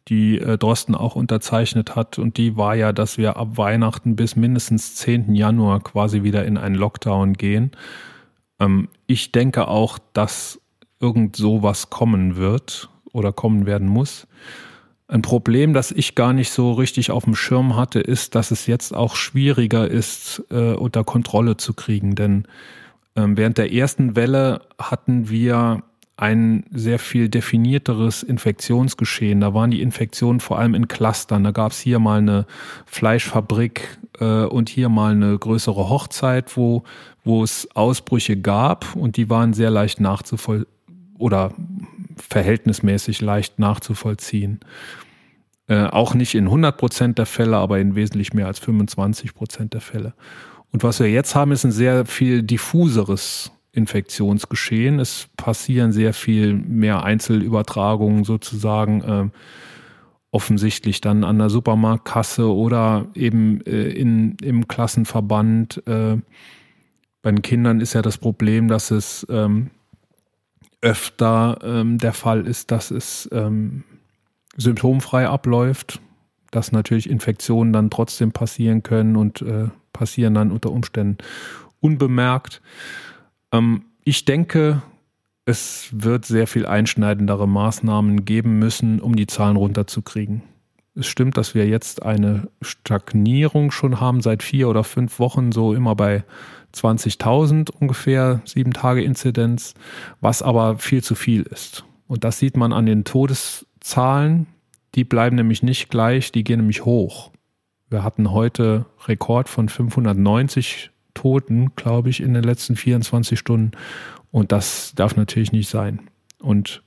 [0.09, 2.19] die äh, Drosten auch unterzeichnet hat.
[2.19, 5.35] Und die war ja, dass wir ab Weihnachten bis mindestens 10.
[5.35, 7.73] Januar quasi wieder in einen Lockdown gehen.
[8.59, 10.61] Ähm, ich denke auch, dass
[11.01, 14.27] irgend sowas kommen wird oder kommen werden muss.
[15.07, 18.67] Ein Problem, das ich gar nicht so richtig auf dem Schirm hatte, ist, dass es
[18.67, 22.15] jetzt auch schwieriger ist, äh, unter Kontrolle zu kriegen.
[22.15, 22.47] Denn
[23.17, 25.83] ähm, während der ersten Welle hatten wir
[26.19, 29.41] ein sehr viel definierteres Infektionsgeschehen.
[29.41, 31.45] Da waren die Infektionen vor allem in Clustern.
[31.45, 32.45] Da gab es hier mal eine
[32.87, 36.83] Fleischfabrik äh, und hier mal eine größere Hochzeit, wo,
[37.23, 40.67] wo es Ausbrüche gab und die waren sehr leicht nachzuvoll
[41.19, 41.53] oder
[42.17, 44.59] verhältnismäßig leicht nachzuvollziehen.
[45.69, 49.73] Äh, auch nicht in 100 Prozent der Fälle, aber in wesentlich mehr als 25 Prozent
[49.73, 50.15] der Fälle.
[50.73, 54.99] Und was wir jetzt haben, ist ein sehr viel diffuseres Infektionsgeschehen.
[54.99, 59.29] Es passieren sehr viel mehr Einzelübertragungen sozusagen äh,
[60.31, 65.83] offensichtlich dann an der Supermarktkasse oder eben äh, in, im Klassenverband.
[65.87, 66.19] Äh,
[67.23, 69.71] bei den Kindern ist ja das Problem, dass es ähm,
[70.83, 73.85] öfter ähm, der Fall ist, dass es ähm,
[74.57, 76.01] symptomfrei abläuft.
[76.51, 81.19] dass natürlich Infektionen dann trotzdem passieren können und äh, passieren dann unter Umständen
[81.81, 82.63] unbemerkt.
[83.53, 84.83] Ähm, ich denke,
[85.45, 90.43] es wird sehr viel einschneidendere Maßnahmen geben müssen, um die Zahlen runterzukriegen.
[90.95, 95.73] Es stimmt, dass wir jetzt eine Stagnierung schon haben seit vier oder fünf Wochen, so
[95.73, 96.25] immer bei
[96.75, 99.75] 20.000 ungefähr, sieben Tage Inzidenz,
[100.21, 101.85] was aber viel zu viel ist.
[102.09, 104.49] Und das sieht man an den Todeszahlen.
[104.95, 107.31] Die bleiben nämlich nicht gleich, die gehen nämlich hoch.
[107.91, 113.73] Wir hatten heute Rekord von 590 Toten, glaube ich, in den letzten 24 Stunden.
[114.31, 116.03] Und das darf natürlich nicht sein.
[116.41, 116.85] Und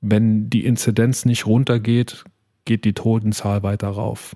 [0.00, 2.24] wenn die Inzidenz nicht runtergeht,
[2.64, 4.34] geht die Totenzahl weiter rauf.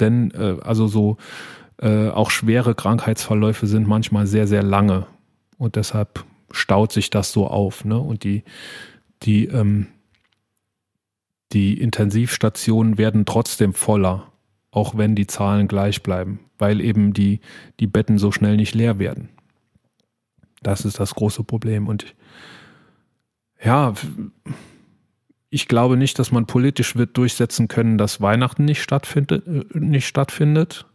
[0.00, 1.18] Denn äh, also so
[1.82, 5.06] äh, auch schwere Krankheitsverläufe sind manchmal sehr, sehr lange.
[5.58, 7.84] Und deshalb staut sich das so auf.
[7.84, 7.98] Ne?
[7.98, 8.42] Und die,
[9.22, 9.88] die, ähm,
[11.52, 14.32] die Intensivstationen werden trotzdem voller,
[14.70, 17.40] auch wenn die Zahlen gleich bleiben, weil eben die,
[17.80, 19.28] die Betten so schnell nicht leer werden.
[20.62, 21.86] Das ist das große Problem.
[21.86, 22.14] Und
[23.62, 23.94] ja,
[25.50, 30.06] ich glaube nicht, dass man politisch wird durchsetzen können, dass Weihnachten nicht stattfindet, äh, nicht
[30.06, 30.86] stattfindet.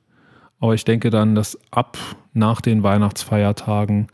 [0.60, 1.98] Aber ich denke dann, dass ab
[2.34, 4.08] nach den Weihnachtsfeiertagen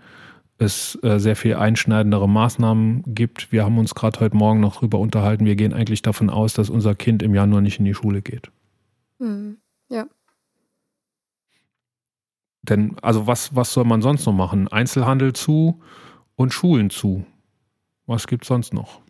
[0.57, 3.51] es äh, sehr viel einschneidendere Maßnahmen gibt.
[3.51, 5.45] Wir haben uns gerade heute Morgen noch drüber unterhalten.
[5.45, 8.51] Wir gehen eigentlich davon aus, dass unser Kind im Januar nicht in die Schule geht.
[9.19, 9.57] Mhm.
[9.89, 10.05] Ja.
[12.61, 14.67] Denn, also was, was soll man sonst noch machen?
[14.67, 15.79] Einzelhandel zu
[16.35, 17.25] und Schulen zu.
[18.05, 19.01] Was gibt es sonst noch?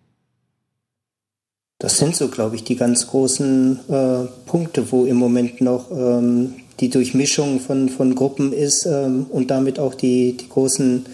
[1.80, 6.56] Das sind so, glaube ich, die ganz großen äh, Punkte, wo im Moment noch ähm,
[6.82, 11.06] die Durchmischung von, von Gruppen ist ähm, und damit auch die, die großen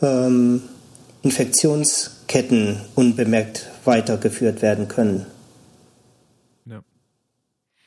[0.00, 0.62] ähm,
[1.22, 5.26] Infektionsketten unbemerkt weitergeführt werden können.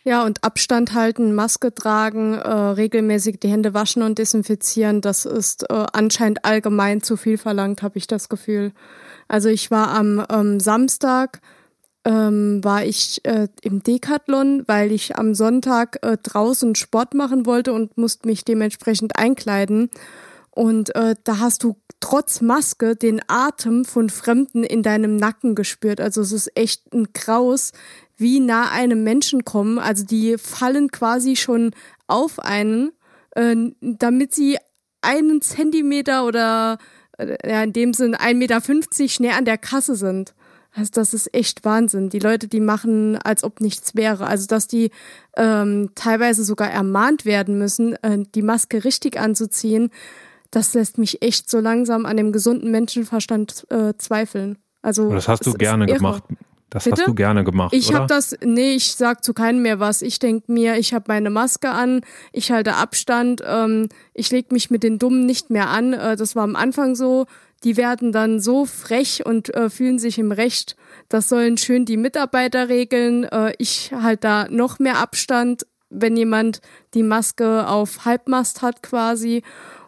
[0.04, 0.26] Ja.
[0.26, 5.86] Und Abstand halten, Maske tragen, äh, regelmäßig die Hände waschen und desinfizieren, das ist äh,
[5.94, 8.72] anscheinend allgemein zu viel verlangt, habe ich das Gefühl.
[9.28, 11.42] Also ich war am ähm, Samstag
[12.04, 17.74] ähm, war ich äh, im Decathlon, weil ich am Sonntag äh, draußen Sport machen wollte
[17.74, 19.90] und musste mich dementsprechend einkleiden.
[20.50, 26.02] Und äh, da hast du trotz Maske den Atem von Fremden in deinem Nacken gespürt.
[26.02, 27.72] Also es ist echt ein Graus,
[28.22, 29.80] wie nah einem Menschen kommen.
[29.80, 31.72] Also die fallen quasi schon
[32.08, 32.92] auf einen,
[33.32, 34.58] äh, damit sie
[35.02, 36.78] einen Zentimeter oder
[37.18, 40.34] äh, ja, in dem Sinn 1,50 Meter näher an der Kasse sind.
[40.74, 42.10] Also das ist echt Wahnsinn.
[42.10, 44.28] Die Leute, die machen, als ob nichts wäre.
[44.28, 44.92] Also dass die
[45.36, 49.90] ähm, teilweise sogar ermahnt werden müssen, äh, die Maske richtig anzuziehen,
[50.50, 54.58] das lässt mich echt so langsam an dem gesunden Menschenverstand äh, zweifeln.
[54.82, 56.24] Also das hast du gerne gemacht.
[56.72, 57.02] Das Bitte?
[57.02, 57.74] hast du gerne gemacht.
[57.76, 60.02] Ich habe das, nee, ich sag zu keinem mehr was.
[60.02, 62.02] Ich denk mir, ich habe meine Maske an,
[62.32, 65.94] ich halte Abstand, ähm, ich leg mich mit den Dummen nicht mehr an.
[65.94, 67.28] Äh, das war am Anfang so
[67.64, 70.76] die werden dann so frech und äh, fühlen sich im Recht.
[71.10, 73.24] Das sollen schön die Mitarbeiter regeln.
[73.26, 76.62] Äh, ich halt da noch mehr Abstand, wenn jemand
[76.94, 79.44] die Maske auf Halbmast hat quasi.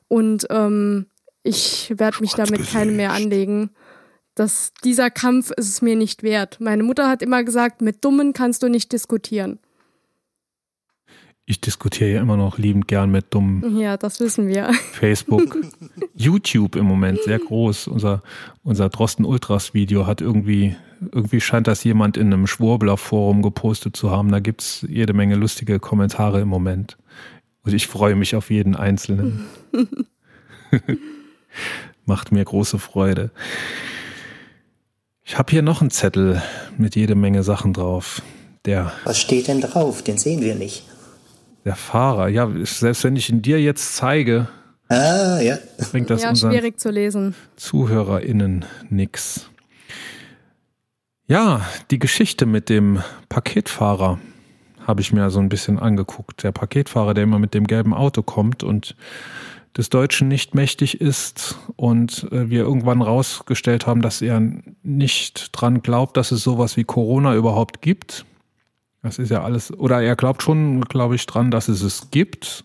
[0.07, 1.07] Und ähm,
[1.41, 3.71] ich werde mich damit keine mehr anlegen.
[4.35, 6.59] Das, dieser Kampf ist es mir nicht wert.
[6.59, 9.59] Meine Mutter hat immer gesagt, mit Dummen kannst du nicht diskutieren
[11.45, 13.77] ich diskutiere ja immer noch liebend gern mit dummen.
[13.77, 14.73] Ja, das wissen wir.
[14.93, 15.57] Facebook,
[16.15, 17.87] YouTube im Moment sehr groß.
[17.87, 18.23] Unser,
[18.63, 20.75] unser Drosten Ultras Video hat irgendwie,
[21.11, 24.31] irgendwie scheint das jemand in einem Schwurbler-Forum gepostet zu haben.
[24.31, 26.97] Da gibt es jede Menge lustige Kommentare im Moment.
[27.63, 29.45] Und ich freue mich auf jeden einzelnen.
[32.05, 33.31] Macht mir große Freude.
[35.25, 36.41] Ich habe hier noch einen Zettel
[36.77, 38.21] mit jede Menge Sachen drauf.
[38.65, 40.03] Der Was steht denn drauf?
[40.03, 40.85] Den sehen wir nicht.
[41.65, 44.49] Der Fahrer, ja, selbst wenn ich ihn dir jetzt zeige,
[44.89, 45.57] ah, ja.
[45.91, 47.35] bringt das ja, schwierig zu lesen.
[47.55, 49.49] ZuhörerInnen nix.
[51.25, 54.19] Ja, die Geschichte mit dem Paketfahrer
[54.85, 56.43] habe ich mir so ein bisschen angeguckt.
[56.43, 58.97] Der Paketfahrer, der immer mit dem gelben Auto kommt und
[59.75, 64.41] des Deutschen nicht mächtig ist und äh, wir irgendwann rausgestellt haben, dass er
[64.83, 68.25] nicht dran glaubt, dass es sowas wie Corona überhaupt gibt
[69.03, 72.63] das ist ja alles, oder er glaubt schon, glaube ich, dran, dass es es gibt.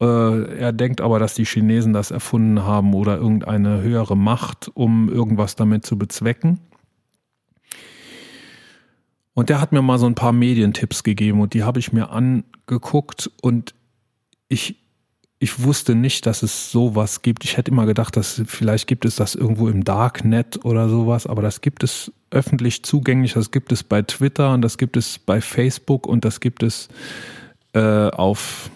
[0.00, 5.10] Äh, er denkt aber, dass die Chinesen das erfunden haben oder irgendeine höhere Macht, um
[5.10, 6.60] irgendwas damit zu bezwecken.
[9.34, 12.08] Und der hat mir mal so ein paar Medientipps gegeben und die habe ich mir
[12.10, 13.74] angeguckt und
[14.48, 14.76] ich
[15.40, 17.44] ich wusste nicht, dass es sowas gibt.
[17.44, 21.42] Ich hätte immer gedacht, dass vielleicht gibt es das irgendwo im Darknet oder sowas, aber
[21.42, 23.34] das gibt es öffentlich zugänglich.
[23.34, 26.88] Das gibt es bei Twitter und das gibt es bei Facebook und das gibt es
[27.72, 28.70] äh, auf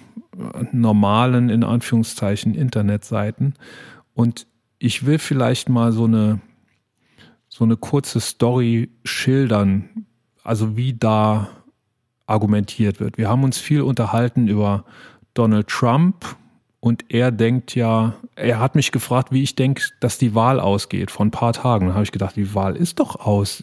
[0.70, 3.54] normalen, in Anführungszeichen, Internetseiten.
[4.14, 4.46] Und
[4.78, 6.40] ich will vielleicht mal so eine,
[7.48, 10.06] so eine kurze Story schildern,
[10.44, 11.48] also wie da
[12.26, 13.18] argumentiert wird.
[13.18, 14.84] Wir haben uns viel unterhalten über
[15.34, 16.36] Donald Trump
[16.84, 21.12] und er denkt ja, er hat mich gefragt, wie ich denke, dass die Wahl ausgeht
[21.12, 21.86] vor ein paar Tagen.
[21.86, 23.62] Da habe ich gedacht, die Wahl ist doch aus.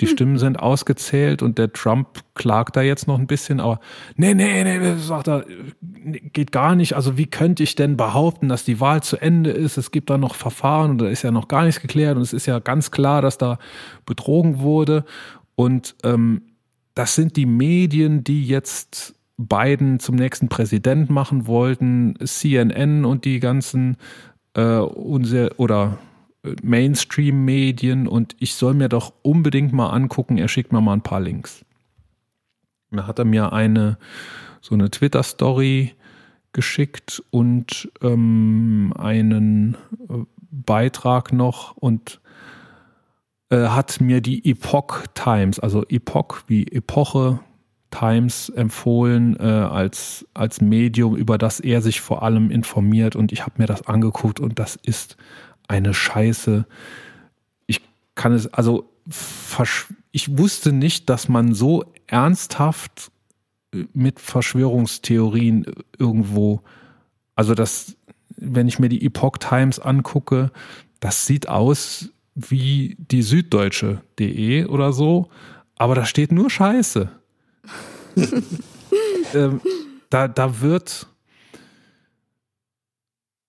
[0.00, 3.78] Die Stimmen sind ausgezählt und der Trump klagt da jetzt noch ein bisschen, aber
[4.16, 5.44] nee, nee, nee, sagt er,
[6.32, 6.94] geht gar nicht.
[6.94, 9.76] Also wie könnte ich denn behaupten, dass die Wahl zu Ende ist?
[9.76, 12.32] Es gibt da noch Verfahren und da ist ja noch gar nichts geklärt und es
[12.32, 13.60] ist ja ganz klar, dass da
[14.06, 15.04] betrogen wurde.
[15.54, 16.42] Und ähm,
[16.96, 23.40] das sind die Medien, die jetzt Biden zum nächsten Präsident machen wollten, CNN und die
[23.40, 23.96] ganzen
[24.54, 25.98] äh, unser, oder
[26.44, 31.02] äh, Mainstream-Medien und ich soll mir doch unbedingt mal angucken, er schickt mir mal ein
[31.02, 31.64] paar Links.
[32.90, 33.98] Da hat er mir eine
[34.60, 35.92] so eine Twitter-Story
[36.52, 39.76] geschickt und ähm, einen
[40.08, 42.20] äh, Beitrag noch und
[43.50, 47.40] äh, hat mir die Epoch Times, also Epoch wie Epoche,
[47.98, 53.14] Times empfohlen äh, als, als Medium, über das er sich vor allem informiert.
[53.14, 55.16] Und ich habe mir das angeguckt und das ist
[55.68, 56.66] eine Scheiße.
[57.66, 57.80] Ich
[58.14, 58.90] kann es, also
[60.10, 63.12] ich wusste nicht, dass man so ernsthaft
[63.72, 65.66] äh, mit Verschwörungstheorien
[65.98, 66.62] irgendwo,
[67.36, 67.96] also das,
[68.36, 70.50] wenn ich mir die Epoch Times angucke,
[70.98, 75.28] das sieht aus wie die Süddeutsche.de oder so,
[75.76, 77.08] aber da steht nur Scheiße.
[79.34, 79.60] ähm,
[80.10, 81.06] da, da wird.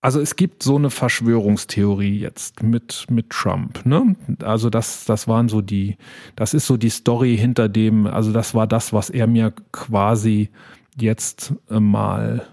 [0.00, 3.84] Also es gibt so eine Verschwörungstheorie jetzt mit, mit Trump.
[3.84, 4.14] Ne?
[4.40, 5.96] Also das, das waren so die,
[6.36, 10.50] das ist so die Story hinter dem, also das war das, was er mir quasi
[10.96, 12.46] jetzt äh, mal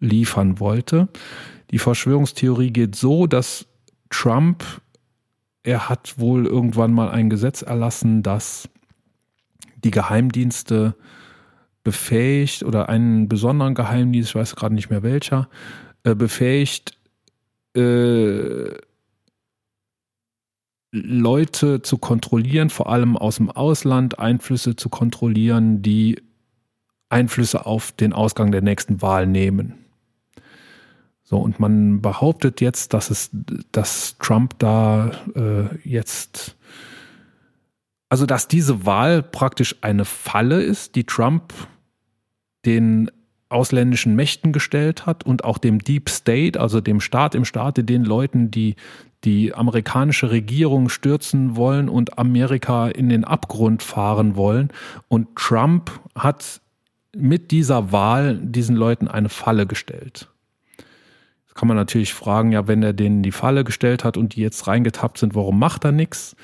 [0.00, 1.08] liefern wollte.
[1.70, 3.66] Die Verschwörungstheorie geht so, dass
[4.10, 4.62] Trump,
[5.62, 8.68] er hat wohl irgendwann mal ein Gesetz erlassen, dass
[9.82, 10.94] die Geheimdienste
[11.84, 15.48] befähigt oder einen besonderen Geheimdienst, ich weiß gerade nicht mehr welcher,
[16.04, 16.98] äh, befähigt,
[17.76, 18.70] äh,
[20.92, 26.20] Leute zu kontrollieren, vor allem aus dem Ausland, Einflüsse zu kontrollieren, die
[27.08, 29.82] Einflüsse auf den Ausgang der nächsten Wahl nehmen.
[31.22, 33.30] So, und man behauptet jetzt, dass es,
[33.72, 36.56] dass Trump da äh, jetzt,
[38.10, 41.54] also dass diese Wahl praktisch eine Falle ist, die Trump
[42.64, 43.10] den
[43.48, 48.04] ausländischen Mächten gestellt hat und auch dem Deep State, also dem Staat im Staate, den
[48.04, 48.76] Leuten, die
[49.24, 54.70] die amerikanische Regierung stürzen wollen und Amerika in den Abgrund fahren wollen.
[55.08, 56.60] Und Trump hat
[57.14, 60.28] mit dieser Wahl diesen Leuten eine Falle gestellt.
[61.46, 64.40] Jetzt kann man natürlich fragen, ja, wenn er denen die Falle gestellt hat und die
[64.40, 66.34] jetzt reingetappt sind, warum macht er nichts?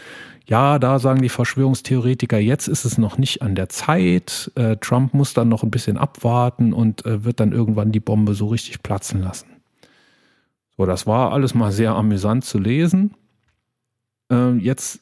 [0.48, 4.50] Ja, da sagen die Verschwörungstheoretiker, jetzt ist es noch nicht an der Zeit.
[4.54, 8.32] Äh, Trump muss dann noch ein bisschen abwarten und äh, wird dann irgendwann die Bombe
[8.32, 9.48] so richtig platzen lassen.
[10.78, 13.14] So, das war alles mal sehr amüsant zu lesen.
[14.32, 15.00] Äh, jetzt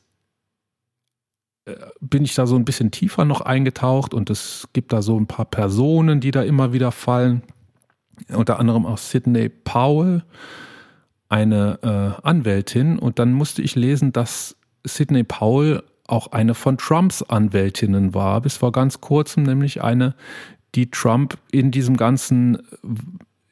[1.65, 5.17] äh, bin ich da so ein bisschen tiefer noch eingetaucht und es gibt da so
[5.17, 7.43] ein paar Personen, die da immer wieder fallen.
[8.31, 10.25] Unter anderem auch Sidney Powell,
[11.29, 12.99] eine äh, Anwältin.
[12.99, 14.57] Und dann musste ich lesen, dass
[14.87, 20.15] Sidney Powell auch eine von Trumps Anwältinnen war, bis vor ganz kurzem, nämlich eine,
[20.75, 22.59] die Trump in diesem ganzen,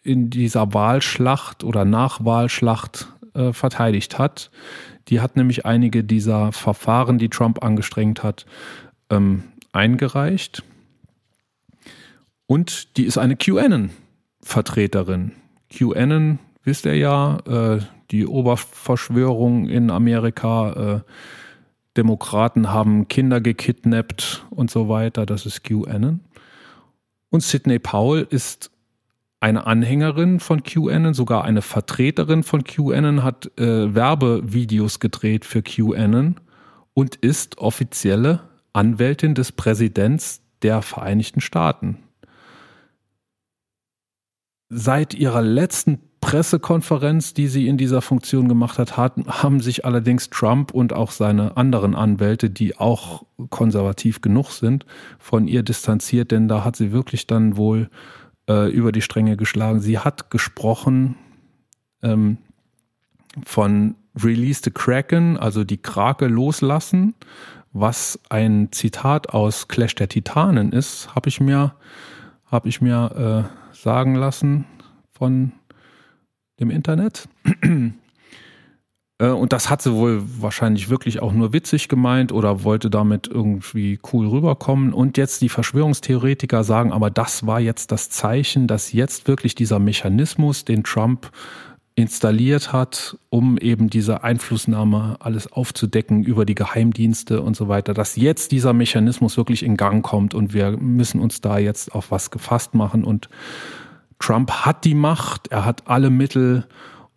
[0.03, 4.51] in dieser Wahlschlacht oder Nachwahlschlacht äh, verteidigt hat.
[5.09, 8.47] Die hat nämlich einige dieser Verfahren, die Trump angestrengt hat,
[9.11, 10.63] ähm, eingereicht.
[12.47, 15.33] Und die ist eine QAnon-Vertreterin.
[15.71, 17.81] QAnon, wisst ihr ja, äh,
[18.11, 21.01] die Oberverschwörung in Amerika, äh,
[21.97, 25.27] Demokraten haben Kinder gekidnappt und so weiter.
[25.27, 26.21] Das ist QAnon.
[27.31, 28.71] Und Sidney Powell ist
[29.41, 36.41] eine Anhängerin von QAnon, sogar eine Vertreterin von QAnon, hat äh, Werbevideos gedreht für QAnon
[36.95, 38.41] und ist offizielle
[38.73, 41.99] Anwältin des Präsidents der Vereinigten Staaten.
[44.71, 50.73] Seit ihrer letzten Pressekonferenz, die sie in dieser Funktion gemacht hat, haben sich allerdings Trump
[50.73, 54.87] und auch seine anderen Anwälte, die auch konservativ genug sind,
[55.19, 57.91] von ihr distanziert, denn da hat sie wirklich dann wohl
[58.49, 59.81] äh, über die Stränge geschlagen.
[59.81, 61.17] Sie hat gesprochen
[62.03, 62.39] ähm,
[63.45, 67.15] von Release the Kraken, also die Krake loslassen,
[67.75, 71.75] was ein Zitat aus Clash der Titanen ist, habe ich mir,
[72.51, 74.65] hab ich mir äh, sagen lassen
[75.13, 75.53] von
[76.61, 77.29] dem Internet.
[79.21, 83.29] Äh, und das hat sie wohl wahrscheinlich wirklich auch nur witzig gemeint oder wollte damit
[83.29, 84.93] irgendwie cool rüberkommen.
[84.93, 89.79] Und jetzt die Verschwörungstheoretiker sagen, aber das war jetzt das Zeichen, dass jetzt wirklich dieser
[89.79, 91.31] Mechanismus, den Trump
[91.97, 98.17] installiert hat, um eben diese Einflussnahme alles aufzudecken über die Geheimdienste und so weiter, dass
[98.17, 102.33] jetzt dieser Mechanismus wirklich in Gang kommt und wir müssen uns da jetzt auf was
[102.33, 103.05] gefasst machen.
[103.05, 103.29] Und
[104.25, 106.67] Trump hat die Macht, er hat alle Mittel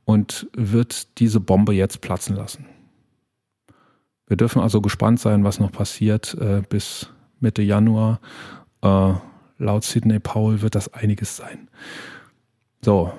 [0.04, 2.66] und wird diese Bombe jetzt platzen lassen.
[4.28, 8.20] Wir dürfen also gespannt sein, was noch passiert äh, bis Mitte Januar.
[8.82, 9.14] Äh,
[9.58, 11.70] laut Sidney Powell wird das einiges sein.
[12.84, 13.14] So,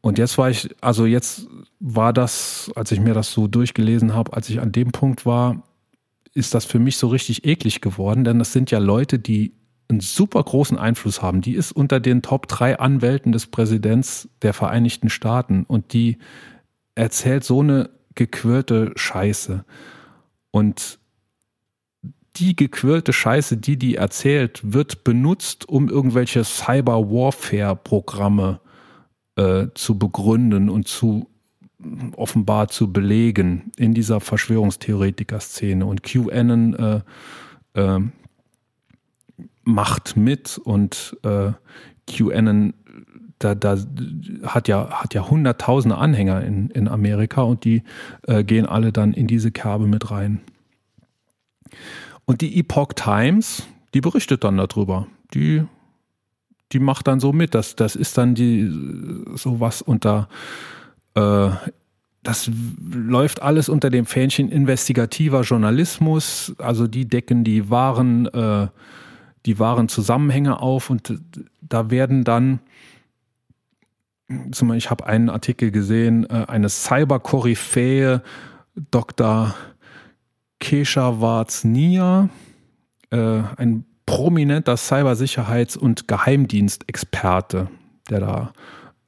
[0.00, 1.46] und jetzt war ich, also jetzt
[1.80, 5.62] war das, als ich mir das so durchgelesen habe, als ich an dem Punkt war,
[6.32, 9.52] ist das für mich so richtig eklig geworden, denn das sind ja Leute, die
[9.88, 11.40] einen super großen Einfluss haben.
[11.40, 16.18] Die ist unter den Top drei Anwälten des Präsidents der Vereinigten Staaten und die
[16.94, 19.64] erzählt so eine gequirlte Scheiße.
[20.50, 20.98] Und
[22.36, 28.60] die gequirlte Scheiße, die die erzählt, wird benutzt, um irgendwelche Cyber-Warfare-Programme
[29.36, 31.28] äh, zu begründen und zu
[32.16, 35.84] offenbar zu belegen in dieser Verschwörungstheoretiker-Szene.
[35.84, 37.00] Und QAnon äh,
[37.74, 38.00] äh,
[39.64, 41.52] macht mit und äh,
[42.06, 42.74] QAnon
[43.38, 43.76] da, da
[44.44, 47.82] hat ja hat ja hunderttausende Anhänger in, in Amerika und die
[48.22, 50.40] äh, gehen alle dann in diese Kerbe mit rein.
[52.24, 55.06] Und die Epoch Times, die berichtet dann darüber.
[55.34, 55.64] Die,
[56.72, 57.54] die macht dann so mit.
[57.54, 58.70] Das, das ist dann die
[59.34, 60.28] sowas unter
[61.14, 61.50] äh,
[62.22, 62.50] das
[62.90, 66.54] läuft alles unter dem Fähnchen investigativer Journalismus.
[66.56, 68.68] Also die decken die wahren äh,
[69.46, 71.20] die wahren Zusammenhänge auf und
[71.60, 72.60] da werden dann,
[74.52, 78.22] zum Beispiel, ich habe einen Artikel gesehen, äh, eine Cyber-Koryphäe,
[78.90, 79.54] Dr.
[80.60, 82.28] Keshawarz Nia,
[83.10, 87.68] äh, ein prominenter Cybersicherheits- und Geheimdienstexperte,
[88.10, 88.52] der da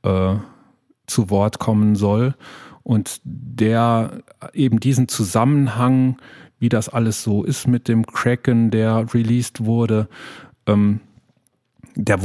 [0.02, 0.38] äh,
[1.06, 2.34] zu Wort kommen soll
[2.82, 4.22] und der
[4.52, 6.18] eben diesen Zusammenhang
[6.58, 10.08] wie das alles so ist mit dem Kraken, der released wurde.
[10.66, 11.00] Ähm,
[11.98, 12.18] der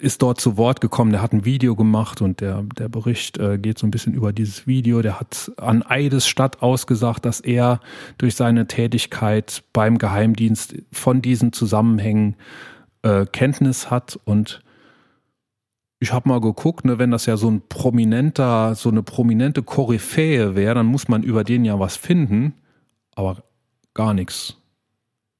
[0.00, 3.58] ist dort zu Wort gekommen, der hat ein Video gemacht und der, der Bericht äh,
[3.58, 5.02] geht so ein bisschen über dieses Video.
[5.02, 7.78] Der hat an Eidesstadt ausgesagt, dass er
[8.18, 12.34] durch seine Tätigkeit beim Geheimdienst von diesen Zusammenhängen
[13.02, 14.60] äh, Kenntnis hat und
[16.00, 20.54] ich habe mal geguckt, ne, wenn das ja so ein prominenter, so eine prominente Koryphäe
[20.54, 22.52] wäre, dann muss man über den ja was finden.
[23.14, 23.42] Aber
[23.94, 24.56] gar nichts.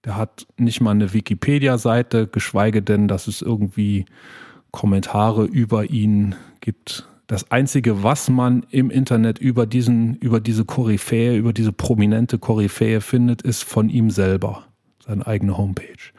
[0.04, 4.06] Der hat nicht mal eine Wikipedia-Seite, geschweige denn, dass es irgendwie
[4.70, 7.08] Kommentare über ihn gibt.
[7.26, 13.00] Das Einzige, was man im Internet über diesen, über diese Koryphäe, über diese prominente Koryphäe
[13.00, 14.64] findet, ist von ihm selber,
[15.04, 16.12] seine eigene Homepage.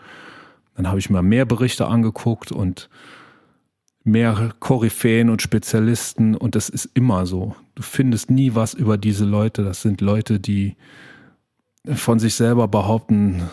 [0.75, 2.89] Dann habe ich mir mehr Berichte angeguckt und
[4.03, 7.55] mehr Koryphäen und Spezialisten und das ist immer so.
[7.75, 9.63] Du findest nie was über diese Leute.
[9.63, 10.75] Das sind Leute, die
[11.93, 13.43] von sich selber behaupten,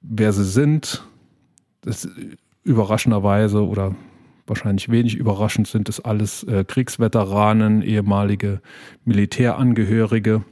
[0.00, 1.04] wer sie sind.
[1.82, 2.08] Das
[2.64, 3.94] überraschenderweise oder
[4.46, 8.60] wahrscheinlich wenig überraschend sind es alles äh, Kriegsveteranen, ehemalige
[9.04, 10.44] Militärangehörige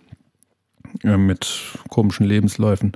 [1.03, 2.93] äh, mit komischen Lebensläufen.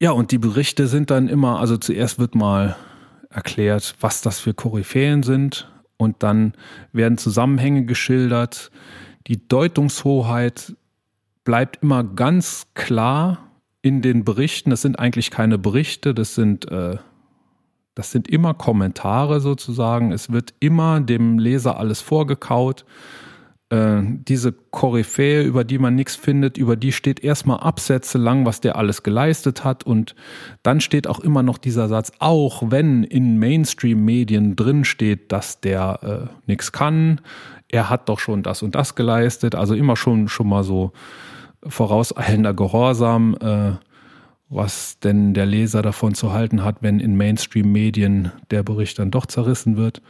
[0.00, 2.76] Ja, und die Berichte sind dann immer, also zuerst wird mal
[3.30, 6.54] erklärt, was das für Koryphäen sind und dann
[6.92, 8.70] werden Zusammenhänge geschildert.
[9.28, 10.74] Die Deutungshoheit
[11.44, 13.50] bleibt immer ganz klar
[13.82, 14.70] in den Berichten.
[14.70, 16.96] Das sind eigentlich keine Berichte, das sind, äh,
[17.94, 20.12] das sind immer Kommentare sozusagen.
[20.12, 22.84] Es wird immer dem Leser alles vorgekaut.
[23.72, 28.60] Äh, diese Koryphäe, über die man nichts findet, über die steht erstmal Absätze lang, was
[28.60, 29.84] der alles geleistet hat.
[29.84, 30.14] Und
[30.62, 36.28] dann steht auch immer noch dieser Satz, auch wenn in Mainstream-Medien drin steht, dass der
[36.30, 37.20] äh, nichts kann,
[37.68, 39.54] er hat doch schon das und das geleistet.
[39.54, 40.92] Also immer schon, schon mal so
[41.66, 43.72] vorauseilender Gehorsam, äh,
[44.48, 49.26] was denn der Leser davon zu halten hat, wenn in Mainstream-Medien der Bericht dann doch
[49.26, 50.02] zerrissen wird.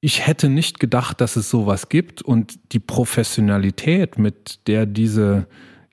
[0.00, 5.46] Ich hätte nicht gedacht, dass es sowas gibt und die Professionalität, mit der diese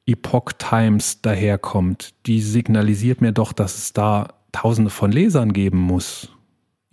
[0.05, 6.29] Epoch Times daherkommt, die signalisiert mir doch, dass es da Tausende von Lesern geben muss.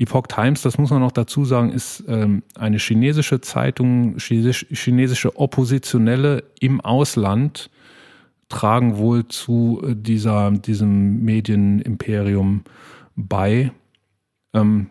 [0.05, 6.45] Epoch Times, das muss man noch dazu sagen, ist ähm, eine chinesische Zeitung, chinesische Oppositionelle
[6.61, 7.71] im Ausland
[8.49, 12.65] tragen wohl zu äh, dieser, diesem Medienimperium
[13.17, 13.73] bei.
[14.53, 14.89] Ähm,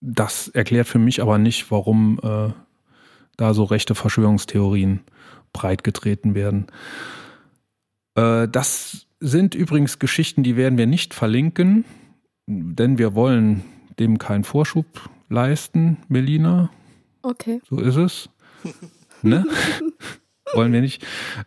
[0.00, 2.52] das erklärt für mich aber nicht, warum äh,
[3.36, 5.00] da so rechte Verschwörungstheorien
[5.52, 6.66] breitgetreten werden.
[8.14, 11.84] Äh, das sind übrigens Geschichten, die werden wir nicht verlinken,
[12.46, 13.62] denn wir wollen
[13.98, 14.86] dem keinen Vorschub
[15.28, 16.70] leisten, Melina.
[17.22, 17.60] Okay.
[17.68, 18.28] So ist es.
[19.22, 19.44] ne?
[20.54, 21.04] wollen wir nicht.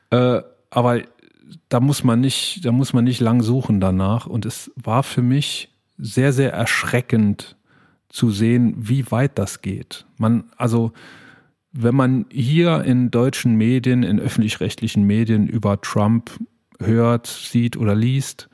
[0.10, 1.02] Äh, aber
[1.70, 4.26] da muss man nicht, da muss man nicht lang suchen danach.
[4.28, 7.56] Und es war für mich sehr, sehr erschreckend
[8.10, 10.06] zu sehen, wie weit das geht.
[10.18, 10.92] Man, also,
[11.72, 16.32] wenn man hier in deutschen Medien, in öffentlich-rechtlichen Medien über Trump
[16.80, 18.49] hört, sieht oder liest,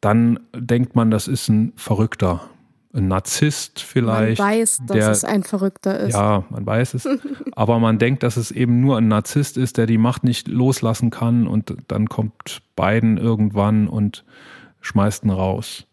[0.00, 2.42] dann denkt man, das ist ein Verrückter,
[2.92, 4.38] ein Narzisst vielleicht.
[4.38, 6.14] Man weiß, dass der, es ein Verrückter ist.
[6.14, 7.08] Ja, man weiß es.
[7.52, 11.10] aber man denkt, dass es eben nur ein Narzisst ist, der die Macht nicht loslassen
[11.10, 14.24] kann und dann kommt Biden irgendwann und
[14.80, 15.86] schmeißt ihn raus.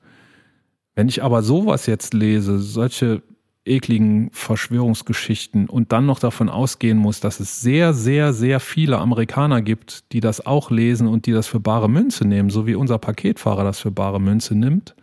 [0.96, 3.22] Wenn ich aber sowas jetzt lese, solche
[3.66, 9.62] ekligen Verschwörungsgeschichten und dann noch davon ausgehen muss, dass es sehr, sehr, sehr viele Amerikaner
[9.62, 13.00] gibt, die das auch lesen und die das für bare Münze nehmen, so wie unser
[13.00, 14.96] Paketfahrer das für bare Münze nimmt,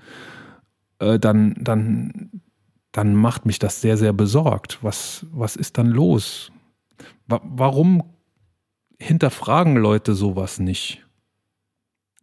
[1.01, 2.31] äh, dann, dann,
[2.93, 4.79] dann macht mich das sehr, sehr besorgt.
[4.83, 6.53] Was, was ist dann los?
[7.27, 8.05] Warum
[8.99, 11.02] hinterfragen Leute sowas nicht?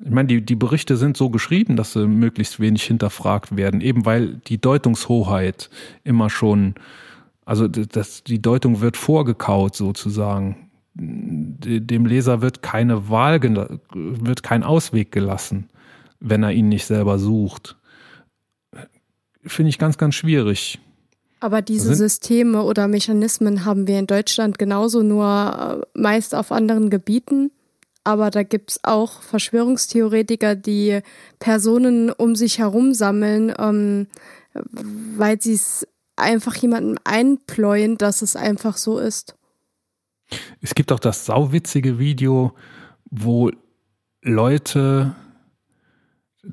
[0.02, 4.06] Ich meine, die, die Berichte sind so geschrieben, dass sie möglichst wenig hinterfragt werden, eben
[4.06, 5.70] weil die Deutungshoheit
[6.06, 6.76] immer schon,
[7.46, 10.70] also das, die Deutung wird vorgekaut sozusagen.
[10.94, 13.42] Dem Leser wird keine Wahl,
[13.94, 15.70] wird kein Ausweg gelassen,
[16.20, 17.78] wenn er ihn nicht selber sucht.
[19.44, 20.80] Finde ich ganz, ganz schwierig.
[21.42, 26.90] Aber diese Systeme oder Mechanismen haben wir in Deutschland genauso, nur äh, meist auf anderen
[26.90, 27.52] Gebieten
[28.10, 31.02] aber da gibt es auch Verschwörungstheoretiker, die
[31.38, 34.08] Personen um sich herum sammeln, ähm,
[35.16, 39.36] weil sie es einfach jemandem einpläuen, dass es einfach so ist.
[40.60, 42.54] Es gibt auch das sauwitzige Video,
[43.12, 43.52] wo
[44.24, 45.16] Leute,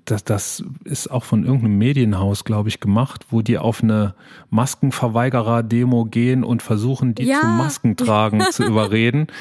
[0.04, 4.14] das, das ist auch von irgendeinem Medienhaus, glaube ich, gemacht, wo die auf eine
[4.50, 7.40] Maskenverweigerer-Demo gehen und versuchen, die ja.
[7.40, 9.28] zum Maskentragen zu überreden.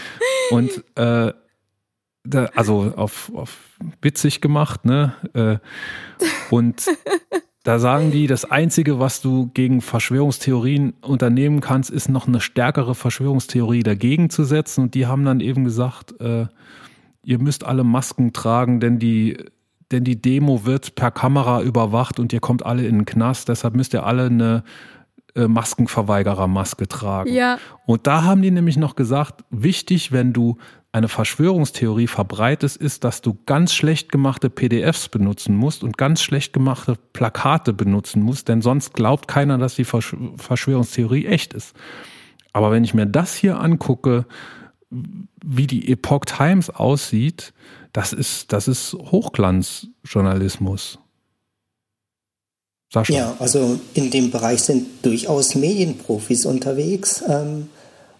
[0.51, 1.34] Und äh,
[2.26, 3.58] da, also auf, auf
[4.02, 5.14] witzig gemacht, ne?
[5.34, 5.58] Äh,
[6.50, 6.86] und
[7.64, 12.94] da sagen die, das Einzige, was du gegen Verschwörungstheorien unternehmen kannst, ist noch eine stärkere
[12.94, 14.84] Verschwörungstheorie dagegen zu setzen.
[14.84, 16.46] Und die haben dann eben gesagt, äh,
[17.24, 19.38] ihr müsst alle Masken tragen, denn die,
[19.92, 23.50] denn die Demo wird per Kamera überwacht und ihr kommt alle in den Knast.
[23.50, 24.64] Deshalb müsst ihr alle eine
[25.34, 27.34] äh, Maskenverweigerer-Maske tragen.
[27.34, 27.58] Ja.
[27.88, 30.58] Und da haben die nämlich noch gesagt, wichtig, wenn du
[30.96, 36.54] eine Verschwörungstheorie verbreitest, ist, dass du ganz schlecht gemachte PDFs benutzen musst und ganz schlecht
[36.54, 41.76] gemachte Plakate benutzen musst, denn sonst glaubt keiner, dass die Verschwörungstheorie echt ist.
[42.54, 44.26] Aber wenn ich mir das hier angucke,
[44.89, 47.52] wie die Epoch Times aussieht,
[47.91, 51.00] das ist, das ist Hochglanzjournalismus.
[53.10, 57.22] Ja, also in dem Bereich sind durchaus Medienprofis unterwegs.
[57.28, 57.68] Ähm,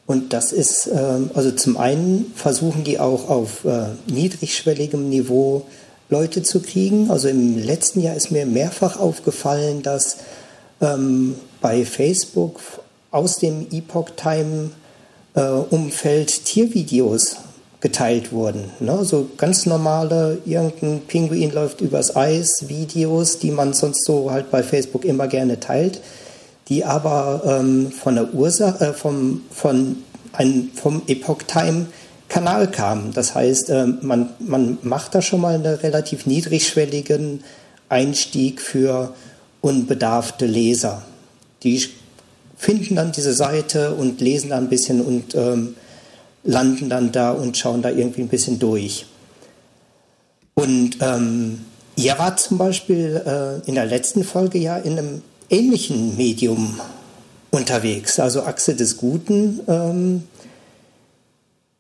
[0.08, 5.66] und das ist, ähm, also zum einen versuchen die auch auf äh, niedrigschwelligem Niveau
[6.10, 7.10] Leute zu kriegen.
[7.10, 10.18] Also im letzten Jahr ist mir mehrfach aufgefallen, dass
[10.80, 12.60] ähm, bei Facebook
[13.10, 14.70] aus dem Epoch Time
[15.34, 17.38] äh, Umfeld Tiervideos
[17.82, 18.66] geteilt wurden.
[18.80, 19.04] Ne?
[19.06, 24.62] So ganz normale, irgendein Pinguin läuft übers Eis, Videos, die man sonst so halt bei
[24.62, 26.00] Facebook immer gerne teilt
[26.68, 29.98] die aber ähm, von der Ursache, äh, vom, von
[30.34, 31.88] ein, vom Epoch Time
[32.28, 33.14] Kanal kamen.
[33.14, 37.44] Das heißt, äh, man, man macht da schon mal einen relativ niedrigschwelligen
[37.88, 39.14] Einstieg für
[39.62, 41.04] unbedarfte Leser.
[41.64, 41.86] Die
[42.58, 45.76] finden dann diese Seite und lesen da ein bisschen und ähm,
[46.44, 49.06] landen dann da und schauen da irgendwie ein bisschen durch.
[50.56, 51.66] Und ähm,
[51.96, 56.80] ihr wart zum Beispiel äh, in der letzten Folge ja in einem ähnlichen Medium
[57.52, 59.62] unterwegs, also Achse des Guten.
[59.68, 60.24] Ähm,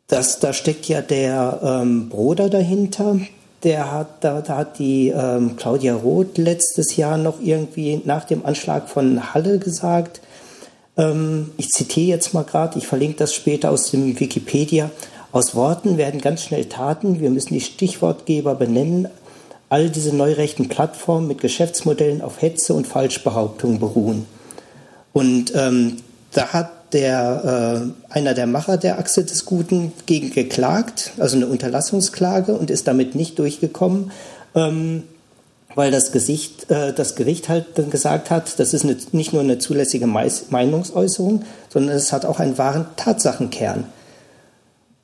[0.08, 3.20] das, da steckt ja der ähm, Bruder dahinter.
[3.64, 8.46] Der hat, da, da hat die ähm, Claudia Roth letztes Jahr noch irgendwie nach dem
[8.46, 10.22] Anschlag von Halle gesagt,
[10.98, 14.92] ähm, ich zitiere jetzt mal gerade, ich verlinke das später aus dem Wikipedia,
[15.32, 19.08] aus Worten werden ganz schnell Taten, wir müssen die Stichwortgeber benennen,
[19.70, 24.26] all diese neurechten Plattformen mit Geschäftsmodellen auf Hetze und Falschbehauptungen beruhen.
[25.14, 25.98] Und ähm,
[26.32, 31.48] da hat der, äh, einer der Macher der Achse des Guten gegen geklagt, also eine
[31.48, 34.12] Unterlassungsklage und ist damit nicht durchgekommen,
[34.54, 35.04] ähm,
[35.74, 39.42] weil das, Gesicht, äh, das Gericht halt dann gesagt hat, das ist eine, nicht nur
[39.42, 43.86] eine zulässige Meinungsäußerung, sondern es hat auch einen wahren Tatsachenkern.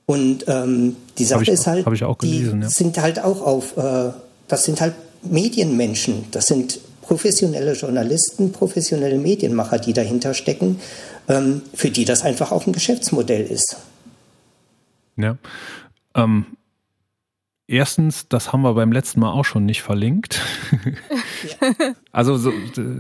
[0.06, 2.70] Und ähm, die Sache ich, ist halt, gelesen, die ja.
[2.70, 4.12] sind halt auch auf, äh,
[4.52, 10.80] das sind halt Medienmenschen, das sind professionelle Journalisten, professionelle Medienmacher, die dahinter stecken,
[11.30, 13.78] ähm, für die das einfach auch ein Geschäftsmodell ist.
[15.16, 15.38] Ja.
[16.16, 16.46] Ähm,
[17.68, 20.42] erstens, das haben wir beim letzten Mal auch schon nicht verlinkt.
[22.12, 22.52] also so,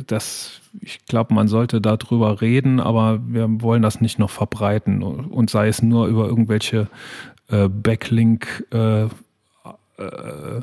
[0.07, 5.49] das, ich glaube, man sollte darüber reden, aber wir wollen das nicht noch verbreiten und
[5.49, 6.87] sei es nur über irgendwelche
[7.49, 10.61] äh, Backlink äh, äh,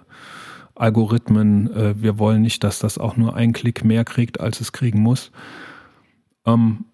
[0.78, 1.72] Algorithmen.
[1.74, 5.00] Äh, wir wollen nicht, dass das auch nur einen Klick mehr kriegt, als es kriegen
[5.00, 5.30] muss.
[6.46, 6.84] Ähm,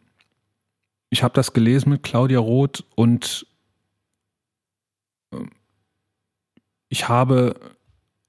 [1.11, 3.47] ich habe das gelesen mit Claudia Roth und
[5.33, 5.51] ähm,
[6.89, 7.55] ich habe,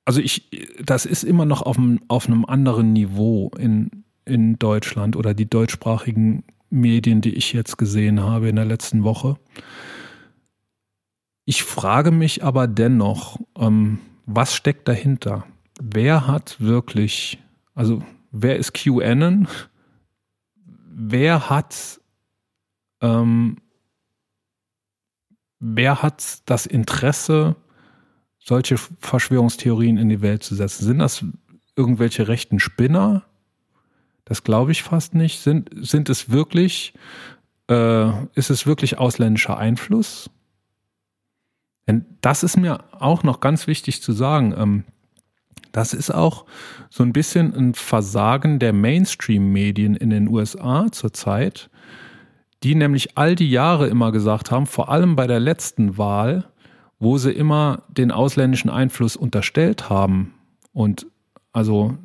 [0.05, 0.49] also ich,
[0.83, 5.49] das ist immer noch auf einem, auf einem anderen Niveau in, in Deutschland oder die
[5.49, 9.37] deutschsprachigen Medien, die ich jetzt gesehen habe in der letzten Woche.
[11.45, 15.45] Ich frage mich aber dennoch, ähm, was steckt dahinter?
[15.81, 17.39] Wer hat wirklich,
[17.73, 19.47] also wer ist QAnon?
[20.97, 21.99] Wer hat,
[23.01, 23.57] ähm,
[25.59, 27.55] wer hat das Interesse,
[28.39, 30.85] solche Verschwörungstheorien in die Welt zu setzen?
[30.85, 31.25] Sind das
[31.75, 33.23] irgendwelche rechten Spinner?
[34.23, 35.41] Das glaube ich fast nicht.
[35.41, 36.93] Sind, sind es wirklich,
[37.69, 40.29] äh, ist es wirklich ausländischer Einfluss?
[41.87, 44.53] Denn das ist mir auch noch ganz wichtig zu sagen.
[44.57, 44.83] Ähm,
[45.71, 46.45] das ist auch
[46.89, 51.69] so ein bisschen ein Versagen der Mainstream-Medien in den USA zurzeit,
[52.63, 56.45] die nämlich all die Jahre immer gesagt haben, vor allem bei der letzten Wahl,
[56.97, 60.33] wo sie immer den ausländischen Einfluss unterstellt haben.
[60.71, 61.07] Und
[61.51, 61.97] also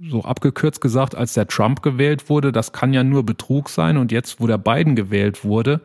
[0.00, 3.96] so abgekürzt gesagt, als der Trump gewählt wurde, das kann ja nur Betrug sein.
[3.96, 5.80] Und jetzt, wo der Biden gewählt wurde,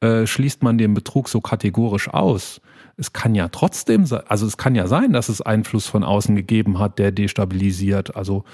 [0.00, 2.60] äh, schließt man den Betrug so kategorisch aus
[3.02, 6.36] es kann ja trotzdem sein, also es kann ja sein, dass es Einfluss von außen
[6.36, 8.14] gegeben hat, der destabilisiert.
[8.14, 8.44] Also,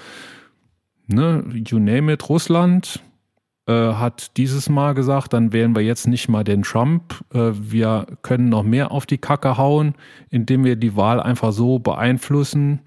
[1.07, 3.03] ne, you name it, Russland
[3.67, 7.23] äh, hat dieses Mal gesagt, dann wählen wir jetzt nicht mal den Trump.
[7.35, 9.95] Äh, wir können noch mehr auf die Kacke hauen,
[10.31, 12.81] indem wir die Wahl einfach so beeinflussen,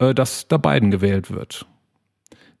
[0.00, 1.66] äh, dass der Biden gewählt wird.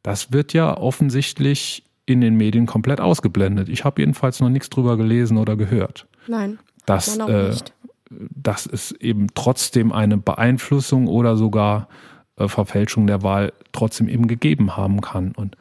[0.04, 3.68] Das wird ja offensichtlich in den Medien komplett ausgeblendet.
[3.68, 6.06] Ich habe jedenfalls noch nichts drüber gelesen oder gehört.
[6.28, 6.60] Nein.
[6.86, 7.52] Das, äh,
[8.30, 11.88] dass es eben trotzdem eine Beeinflussung oder sogar
[12.36, 15.32] äh, Verfälschung der Wahl trotzdem eben gegeben haben kann.
[15.32, 15.56] Und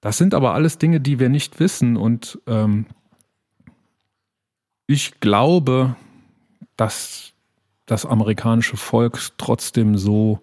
[0.00, 1.96] das sind aber alles Dinge, die wir nicht wissen.
[1.96, 2.86] Und ähm,
[4.86, 5.96] ich glaube,
[6.76, 7.32] dass
[7.86, 10.40] das amerikanische Volk trotzdem so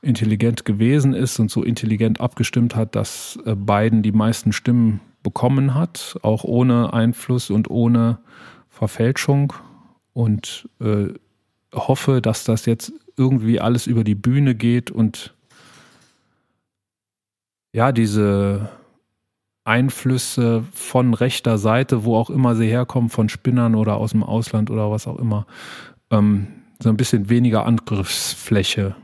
[0.00, 5.74] intelligent gewesen ist und so intelligent abgestimmt hat, dass äh, Biden die meisten Stimmen bekommen
[5.74, 8.18] hat, auch ohne Einfluss und ohne
[8.68, 9.52] Verfälschung
[10.12, 11.08] und äh,
[11.74, 15.34] hoffe, dass das jetzt irgendwie alles über die Bühne geht und
[17.72, 18.68] ja, diese
[19.64, 24.70] Einflüsse von rechter Seite, wo auch immer sie herkommen, von Spinnern oder aus dem Ausland
[24.70, 25.46] oder was auch immer,
[26.10, 26.48] ähm,
[26.82, 28.96] so ein bisschen weniger Angriffsfläche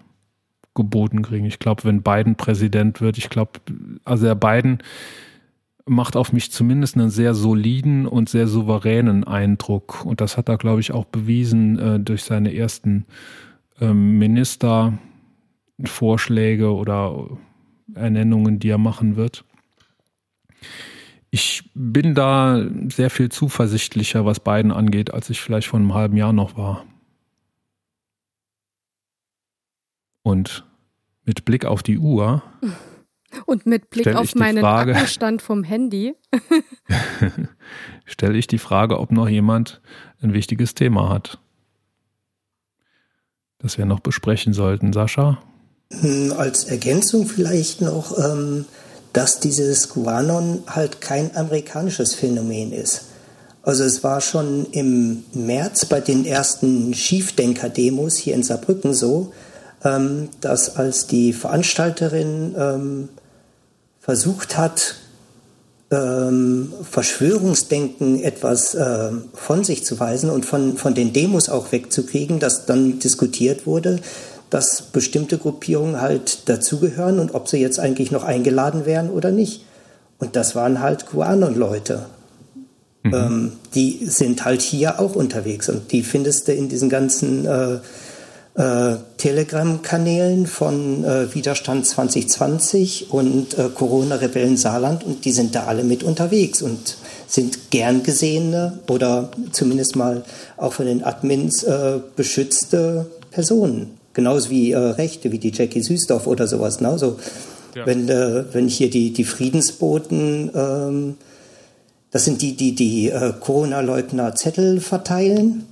[0.74, 1.47] geboten kriegen.
[1.47, 3.60] Ich glaube, wenn Biden Präsident wird, ich glaube,
[4.05, 4.78] also der Biden
[5.89, 10.05] macht auf mich zumindest einen sehr soliden und sehr souveränen Eindruck.
[10.05, 13.06] Und das hat er, glaube ich, auch bewiesen äh, durch seine ersten
[13.81, 17.28] ähm, Ministervorschläge oder
[17.94, 19.44] Ernennungen, die er machen wird.
[21.31, 26.16] Ich bin da sehr viel zuversichtlicher, was Biden angeht, als ich vielleicht vor einem halben
[26.16, 26.85] Jahr noch war.
[30.23, 30.65] Und
[31.24, 32.43] mit Blick auf die Uhr
[33.47, 36.15] Und mit Blick auf meinen Frage, Akkustand vom Handy.
[38.09, 39.81] stelle ich die Frage, ob noch jemand
[40.23, 41.39] ein wichtiges Thema hat,
[43.59, 44.93] das wir noch besprechen sollten.
[44.93, 45.39] Sascha?
[45.93, 48.65] Hm, als Ergänzung vielleicht noch, ähm,
[49.13, 53.07] dass dieses QAnon halt kein amerikanisches Phänomen ist.
[53.63, 59.33] Also es war schon im März bei den ersten Schiefdenker-Demos hier in Saarbrücken so,
[59.85, 63.09] ähm, dass als die Veranstalterin ähm,
[64.09, 64.94] versucht hat,
[65.90, 72.39] ähm, Verschwörungsdenken etwas äh, von sich zu weisen und von, von den Demos auch wegzukriegen,
[72.39, 74.01] dass dann diskutiert wurde,
[74.48, 79.66] dass bestimmte Gruppierungen halt dazugehören und ob sie jetzt eigentlich noch eingeladen wären oder nicht.
[80.18, 82.06] Und das waren halt QAnon-Leute.
[83.02, 83.14] Mhm.
[83.14, 87.80] Ähm, die sind halt hier auch unterwegs und die findest du in diesen ganzen äh,
[88.59, 95.85] äh, Telegram-Kanälen von äh, Widerstand 2020 und äh, Corona-Rebellen Saarland und die sind da alle
[95.85, 96.97] mit unterwegs und
[97.28, 100.24] sind gern gesehene oder zumindest mal
[100.56, 103.90] auch von den Admins äh, beschützte Personen.
[104.12, 106.80] Genauso wie äh, Rechte, wie die Jackie Süßdorf oder sowas.
[106.80, 106.89] Ne?
[106.89, 107.16] Also,
[107.76, 107.86] ja.
[107.86, 111.16] wenn, äh, wenn hier die, die Friedensboten, ähm,
[112.10, 115.66] das sind die, die die Corona-Leugner Zettel verteilen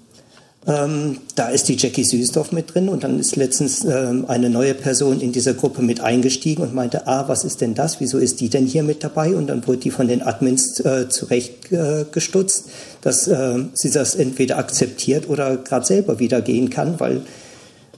[0.67, 4.75] ähm, da ist die Jackie Süßdorf mit drin und dann ist letztens ähm, eine neue
[4.75, 8.01] Person in dieser Gruppe mit eingestiegen und meinte, ah, was ist denn das?
[8.01, 9.37] Wieso ist die denn hier mit dabei?
[9.37, 12.71] Und dann wurde die von den Admins äh, zurechtgestutzt, äh,
[13.01, 17.23] dass äh, sie das entweder akzeptiert oder gerade selber wieder gehen kann, weil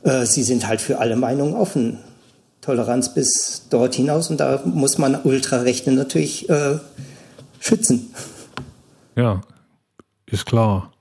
[0.03, 1.99] äh, sie sind halt für alle Meinungen offen.
[2.61, 6.79] Toleranz bis dort hinaus und da muss man Ultrarechte natürlich äh,
[7.61, 8.13] schützen.
[9.17, 9.41] Ja,
[10.27, 10.93] ist klar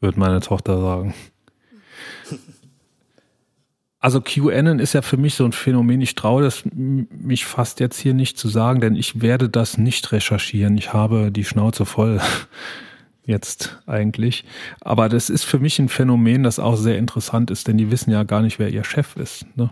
[0.00, 1.14] wird meine Tochter sagen.
[4.02, 6.00] Also QAnon ist ja für mich so ein Phänomen.
[6.00, 10.10] Ich traue das mich fast jetzt hier nicht zu sagen, denn ich werde das nicht
[10.10, 10.78] recherchieren.
[10.78, 12.18] Ich habe die Schnauze voll
[13.26, 14.44] jetzt eigentlich.
[14.80, 18.10] Aber das ist für mich ein Phänomen, das auch sehr interessant ist, denn die wissen
[18.10, 19.44] ja gar nicht, wer ihr Chef ist.
[19.54, 19.70] Ne?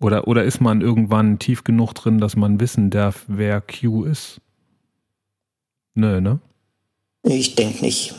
[0.00, 4.40] Oder, oder ist man irgendwann tief genug drin, dass man wissen darf, wer Q ist?
[5.94, 6.40] Nö, ne?
[7.22, 8.14] Ich denke nicht.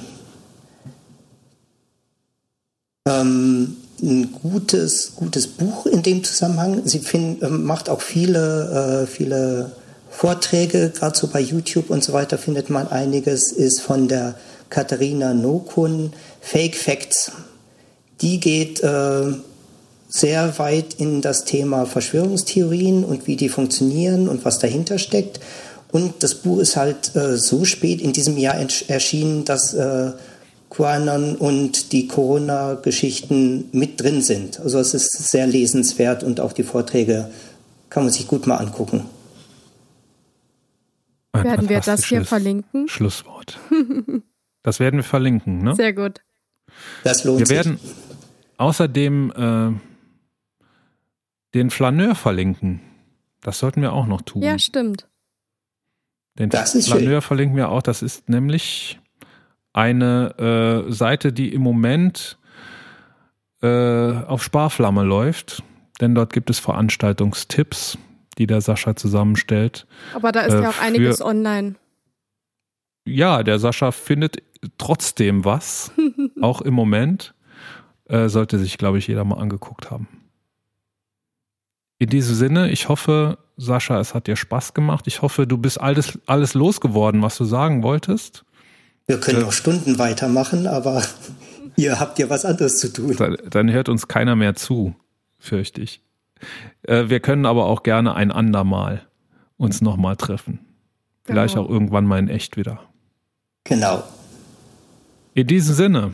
[3.07, 6.81] Ähm, ein gutes, gutes Buch in dem Zusammenhang.
[6.85, 9.73] Sie find, äh, macht auch viele, äh, viele
[10.09, 14.33] Vorträge, gerade so bei YouTube und so weiter findet man einiges, ist von der
[14.71, 17.31] Katharina Nokun, Fake Facts.
[18.21, 19.33] Die geht äh,
[20.09, 25.39] sehr weit in das Thema Verschwörungstheorien und wie die funktionieren und was dahinter steckt.
[25.91, 28.55] Und das Buch ist halt äh, so spät in diesem Jahr
[28.87, 30.11] erschienen, dass äh,
[30.75, 34.59] QAnon und die Corona-Geschichten mit drin sind.
[34.59, 37.31] Also es ist sehr lesenswert und auch die Vorträge
[37.89, 39.05] kann man sich gut mal angucken.
[41.31, 42.87] Ein werden wir das hier verlinken?
[42.89, 43.57] Schlusswort.
[44.63, 45.75] das werden wir verlinken, ne?
[45.75, 46.21] Sehr gut.
[47.03, 47.57] Das lohnt wir sich.
[47.57, 47.79] Wir werden
[48.57, 49.79] außerdem äh,
[51.53, 52.81] den Flaneur verlinken.
[53.41, 54.41] Das sollten wir auch noch tun.
[54.41, 55.07] Ja, stimmt.
[56.37, 57.21] Den Flaneur schön.
[57.21, 57.81] verlinken wir auch.
[57.81, 58.99] Das ist nämlich
[59.75, 62.37] eine äh, Seite, die im Moment
[63.61, 65.63] äh, auf Sparflamme läuft,
[65.99, 67.97] denn dort gibt es Veranstaltungstipps,
[68.37, 69.85] die der Sascha zusammenstellt.
[70.13, 71.75] Aber da ist äh, ja auch einiges online.
[73.05, 74.41] Ja, der Sascha findet
[74.77, 75.91] trotzdem was,
[76.41, 77.33] auch im Moment.
[78.07, 80.07] Äh, sollte sich, glaube ich, jeder mal angeguckt haben.
[81.97, 85.07] In diesem Sinne, ich hoffe, Sascha, es hat dir Spaß gemacht.
[85.07, 88.44] Ich hoffe, du bist alles, alles losgeworden, was du sagen wolltest.
[89.07, 91.03] Wir können noch Stunden weitermachen, aber
[91.75, 93.15] ihr habt ja was anderes zu tun.
[93.17, 94.95] Dann, dann hört uns keiner mehr zu,
[95.37, 96.01] fürchte ich.
[96.83, 99.07] Äh, wir können aber auch gerne ein andermal
[99.57, 100.59] uns nochmal treffen.
[101.23, 101.67] Vielleicht genau.
[101.67, 102.79] auch irgendwann mal in echt wieder.
[103.63, 104.03] Genau.
[105.33, 106.13] In diesem Sinne,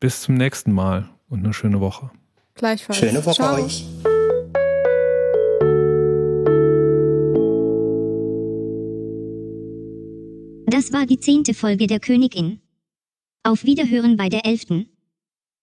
[0.00, 2.10] bis zum nächsten Mal und eine schöne Woche.
[2.54, 2.98] Gleichfalls.
[2.98, 3.64] Schöne Woche Ciao.
[3.64, 3.86] euch.
[10.66, 12.60] Das war die zehnte Folge der Königin.
[13.42, 14.88] Auf Wiederhören bei der elften.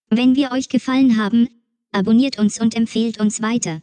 [0.10, 1.48] Wenn wir euch gefallen haben,
[1.92, 3.82] abonniert uns und empfehlt uns weiter.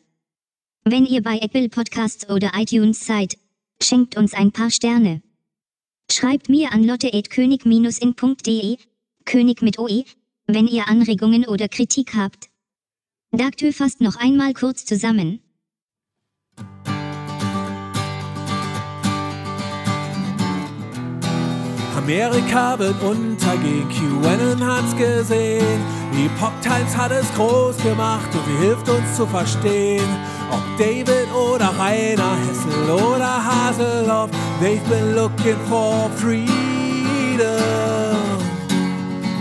[0.85, 3.39] Wenn ihr bei Apple Podcasts oder iTunes seid,
[3.83, 5.23] schenkt uns ein paar Sterne.
[6.11, 8.77] Schreibt mir an lotte.könig-in.de,
[9.25, 10.05] König mit OE,
[10.47, 12.51] wenn ihr Anregungen oder Kritik habt.
[13.33, 15.41] Dagtö fasst noch einmal kurz zusammen.
[22.07, 25.81] Amerika wird untergehen, QAnon hat's gesehen.
[26.13, 30.07] Die Pop Times hat es groß gemacht und sie hilft uns zu verstehen.
[30.53, 34.31] Ob David oder Rainer, Hessel oder Haseloff,
[34.61, 36.47] they've been looking for freedom.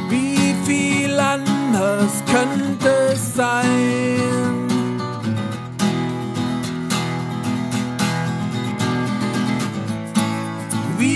[0.10, 4.65] Wie viel anders könnte es sein?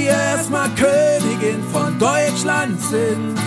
[0.10, 3.38] Erstmal Königin von Deutschland sind.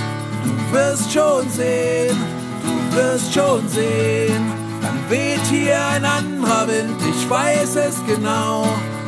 [0.45, 2.17] Du wirst schon sehen,
[2.63, 4.53] du wirst schon sehen.
[4.81, 8.67] Dann weht hier ein anderer Wind, ich weiß es genau.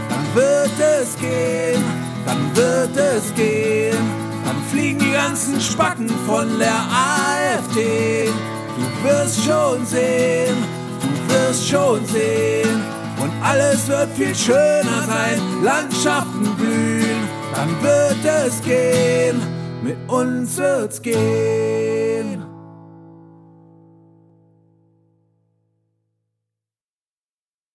[0.09, 1.83] Dann wird es gehen,
[2.27, 3.97] dann wird es gehen.
[4.45, 8.29] Dann fliegen die ganzen Spacken von der AfD.
[8.77, 10.57] Du wirst schon sehen,
[11.01, 12.83] du wirst schon sehen.
[13.21, 17.14] Und alles wird viel schöner sein, Landschaften blühen,
[17.55, 19.41] dann wird es gehen,
[19.83, 22.14] mit uns wird's gehen.